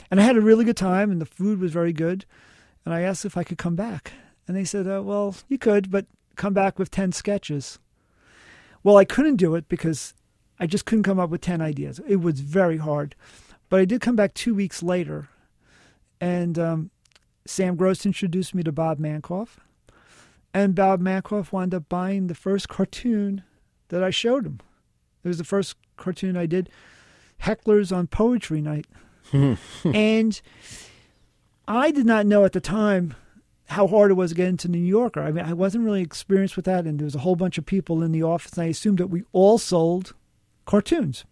And 0.09 0.19
I 0.19 0.23
had 0.23 0.37
a 0.37 0.41
really 0.41 0.65
good 0.65 0.77
time, 0.77 1.11
and 1.11 1.21
the 1.21 1.25
food 1.25 1.59
was 1.59 1.71
very 1.71 1.93
good. 1.93 2.25
And 2.85 2.93
I 2.93 3.01
asked 3.01 3.25
if 3.25 3.37
I 3.37 3.43
could 3.43 3.57
come 3.57 3.75
back. 3.75 4.13
And 4.47 4.57
they 4.57 4.65
said, 4.65 4.87
uh, 4.87 5.01
Well, 5.03 5.35
you 5.47 5.57
could, 5.57 5.91
but 5.91 6.05
come 6.35 6.53
back 6.53 6.79
with 6.79 6.91
10 6.91 7.11
sketches. 7.11 7.79
Well, 8.83 8.97
I 8.97 9.05
couldn't 9.05 9.35
do 9.35 9.55
it 9.55 9.69
because 9.69 10.13
I 10.59 10.65
just 10.65 10.85
couldn't 10.85 11.03
come 11.03 11.19
up 11.19 11.29
with 11.29 11.41
10 11.41 11.61
ideas. 11.61 11.99
It 12.07 12.17
was 12.17 12.39
very 12.39 12.77
hard. 12.77 13.15
But 13.69 13.79
I 13.79 13.85
did 13.85 14.01
come 14.01 14.15
back 14.15 14.33
two 14.33 14.55
weeks 14.55 14.81
later. 14.81 15.29
And 16.19 16.57
um, 16.57 16.91
Sam 17.45 17.75
Gross 17.75 18.05
introduced 18.05 18.53
me 18.53 18.63
to 18.63 18.71
Bob 18.71 18.99
Mankoff, 18.99 19.57
and 20.53 20.75
Bob 20.75 21.01
Mankoff 21.01 21.51
wound 21.51 21.73
up 21.73 21.89
buying 21.89 22.27
the 22.27 22.35
first 22.35 22.69
cartoon 22.69 23.43
that 23.89 24.03
I 24.03 24.09
showed 24.09 24.45
him. 24.45 24.59
It 25.23 25.27
was 25.27 25.37
the 25.37 25.43
first 25.43 25.75
cartoon 25.97 26.37
I 26.37 26.45
did, 26.45 26.69
Hecklers 27.43 27.95
on 27.95 28.07
Poetry 28.07 28.61
Night. 28.61 28.85
and 29.85 30.41
I 31.67 31.91
did 31.91 32.05
not 32.05 32.25
know 32.25 32.45
at 32.45 32.53
the 32.53 32.61
time 32.61 33.15
how 33.67 33.87
hard 33.87 34.11
it 34.11 34.15
was 34.15 34.31
to 34.31 34.35
get 34.35 34.49
into 34.49 34.67
the 34.67 34.77
New 34.77 34.85
Yorker. 34.85 35.21
I 35.21 35.31
mean, 35.31 35.45
I 35.45 35.53
wasn't 35.53 35.85
really 35.85 36.01
experienced 36.01 36.57
with 36.57 36.65
that, 36.65 36.85
and 36.85 36.99
there 36.99 37.05
was 37.05 37.15
a 37.15 37.19
whole 37.19 37.37
bunch 37.37 37.57
of 37.57 37.65
people 37.65 38.03
in 38.03 38.11
the 38.11 38.23
office, 38.23 38.53
and 38.53 38.63
I 38.63 38.67
assumed 38.67 38.97
that 38.97 39.07
we 39.07 39.23
all 39.31 39.57
sold 39.57 40.13
cartoons. 40.65 41.23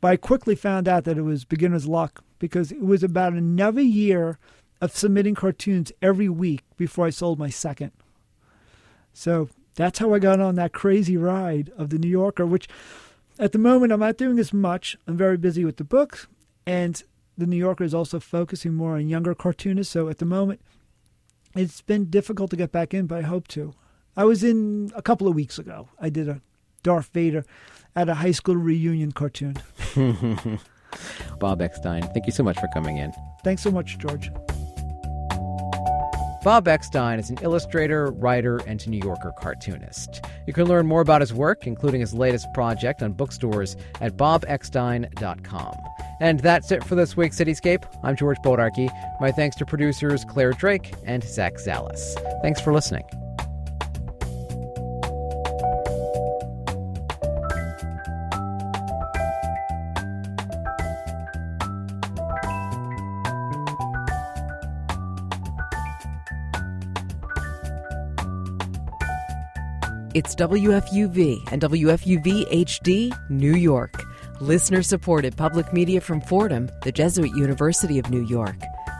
But 0.00 0.08
I 0.08 0.16
quickly 0.16 0.54
found 0.54 0.88
out 0.88 1.04
that 1.04 1.16
it 1.16 1.22
was 1.22 1.44
beginner's 1.44 1.86
luck 1.86 2.22
because 2.38 2.72
it 2.72 2.82
was 2.82 3.02
about 3.02 3.32
another 3.32 3.80
year 3.80 4.38
of 4.82 4.94
submitting 4.94 5.34
cartoons 5.34 5.92
every 6.02 6.28
week 6.28 6.64
before 6.76 7.06
I 7.06 7.10
sold 7.10 7.38
my 7.38 7.48
second. 7.48 7.92
So 9.14 9.48
that's 9.76 10.00
how 10.00 10.12
I 10.12 10.18
got 10.18 10.40
on 10.40 10.56
that 10.56 10.72
crazy 10.72 11.16
ride 11.16 11.70
of 11.78 11.90
the 11.90 11.98
New 11.98 12.08
Yorker, 12.08 12.44
which 12.44 12.68
at 13.38 13.52
the 13.52 13.58
moment 13.58 13.92
I'm 13.92 14.00
not 14.00 14.18
doing 14.18 14.38
as 14.38 14.52
much. 14.52 14.96
I'm 15.06 15.16
very 15.16 15.36
busy 15.36 15.64
with 15.64 15.76
the 15.76 15.84
books, 15.84 16.26
and 16.66 17.02
the 17.36 17.46
New 17.46 17.56
Yorker 17.56 17.84
is 17.84 17.94
also 17.94 18.20
focusing 18.20 18.74
more 18.74 18.94
on 18.94 19.08
younger 19.08 19.34
cartoonists. 19.34 19.92
So 19.92 20.08
at 20.08 20.18
the 20.18 20.24
moment, 20.24 20.60
it's 21.54 21.80
been 21.80 22.10
difficult 22.10 22.50
to 22.50 22.56
get 22.56 22.72
back 22.72 22.94
in, 22.94 23.06
but 23.06 23.18
I 23.18 23.22
hope 23.22 23.48
to. 23.48 23.74
I 24.16 24.24
was 24.24 24.44
in 24.44 24.90
a 24.94 25.02
couple 25.02 25.26
of 25.26 25.34
weeks 25.34 25.58
ago. 25.58 25.88
I 25.98 26.10
did 26.10 26.28
a 26.28 26.40
Darth 26.82 27.10
Vader 27.12 27.44
at 27.94 28.08
a 28.08 28.14
high 28.14 28.32
school 28.32 28.56
reunion 28.56 29.12
cartoon. 29.12 29.56
Bob 31.38 31.62
Eckstein, 31.62 32.02
thank 32.12 32.26
you 32.26 32.32
so 32.32 32.42
much 32.42 32.58
for 32.58 32.68
coming 32.74 32.98
in. 32.98 33.12
Thanks 33.44 33.62
so 33.62 33.70
much, 33.70 33.98
George. 33.98 34.30
Bob 36.42 36.66
Eckstein 36.66 37.20
is 37.20 37.30
an 37.30 37.38
illustrator, 37.40 38.10
writer, 38.10 38.60
and 38.66 38.86
New 38.88 38.98
Yorker 38.98 39.32
cartoonist. 39.38 40.24
You 40.46 40.52
can 40.52 40.66
learn 40.66 40.86
more 40.86 41.00
about 41.00 41.20
his 41.20 41.32
work, 41.32 41.68
including 41.68 42.00
his 42.00 42.12
latest 42.12 42.52
project, 42.52 43.00
on 43.00 43.12
bookstores 43.12 43.76
at 44.00 44.16
bobeckstein.com. 44.16 45.76
And 46.22 46.38
that's 46.38 46.70
it 46.70 46.84
for 46.84 46.94
this 46.94 47.16
week's 47.16 47.40
Cityscape. 47.40 47.82
I'm 48.04 48.14
George 48.14 48.36
Bodarky. 48.44 48.88
My 49.20 49.32
thanks 49.32 49.56
to 49.56 49.66
producers 49.66 50.24
Claire 50.24 50.52
Drake 50.52 50.94
and 51.04 51.24
Zach 51.24 51.54
Zalis. 51.54 52.14
Thanks 52.42 52.60
for 52.60 52.72
listening. 52.72 53.02
It's 70.14 70.36
WFUV 70.36 71.52
and 71.52 71.60
WFUV 71.62 72.48
HD, 72.52 73.12
New 73.28 73.54
York. 73.54 74.11
Listener 74.40 74.82
supported 74.82 75.36
public 75.36 75.72
media 75.72 76.00
from 76.00 76.20
Fordham, 76.20 76.70
the 76.82 76.92
Jesuit 76.92 77.30
University 77.36 77.98
of 77.98 78.10
New 78.10 78.24
York. 78.26 78.56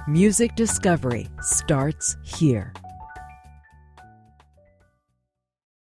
Music 0.07 0.55
discovery 0.57 1.29
starts 1.41 2.17
here. 2.23 2.73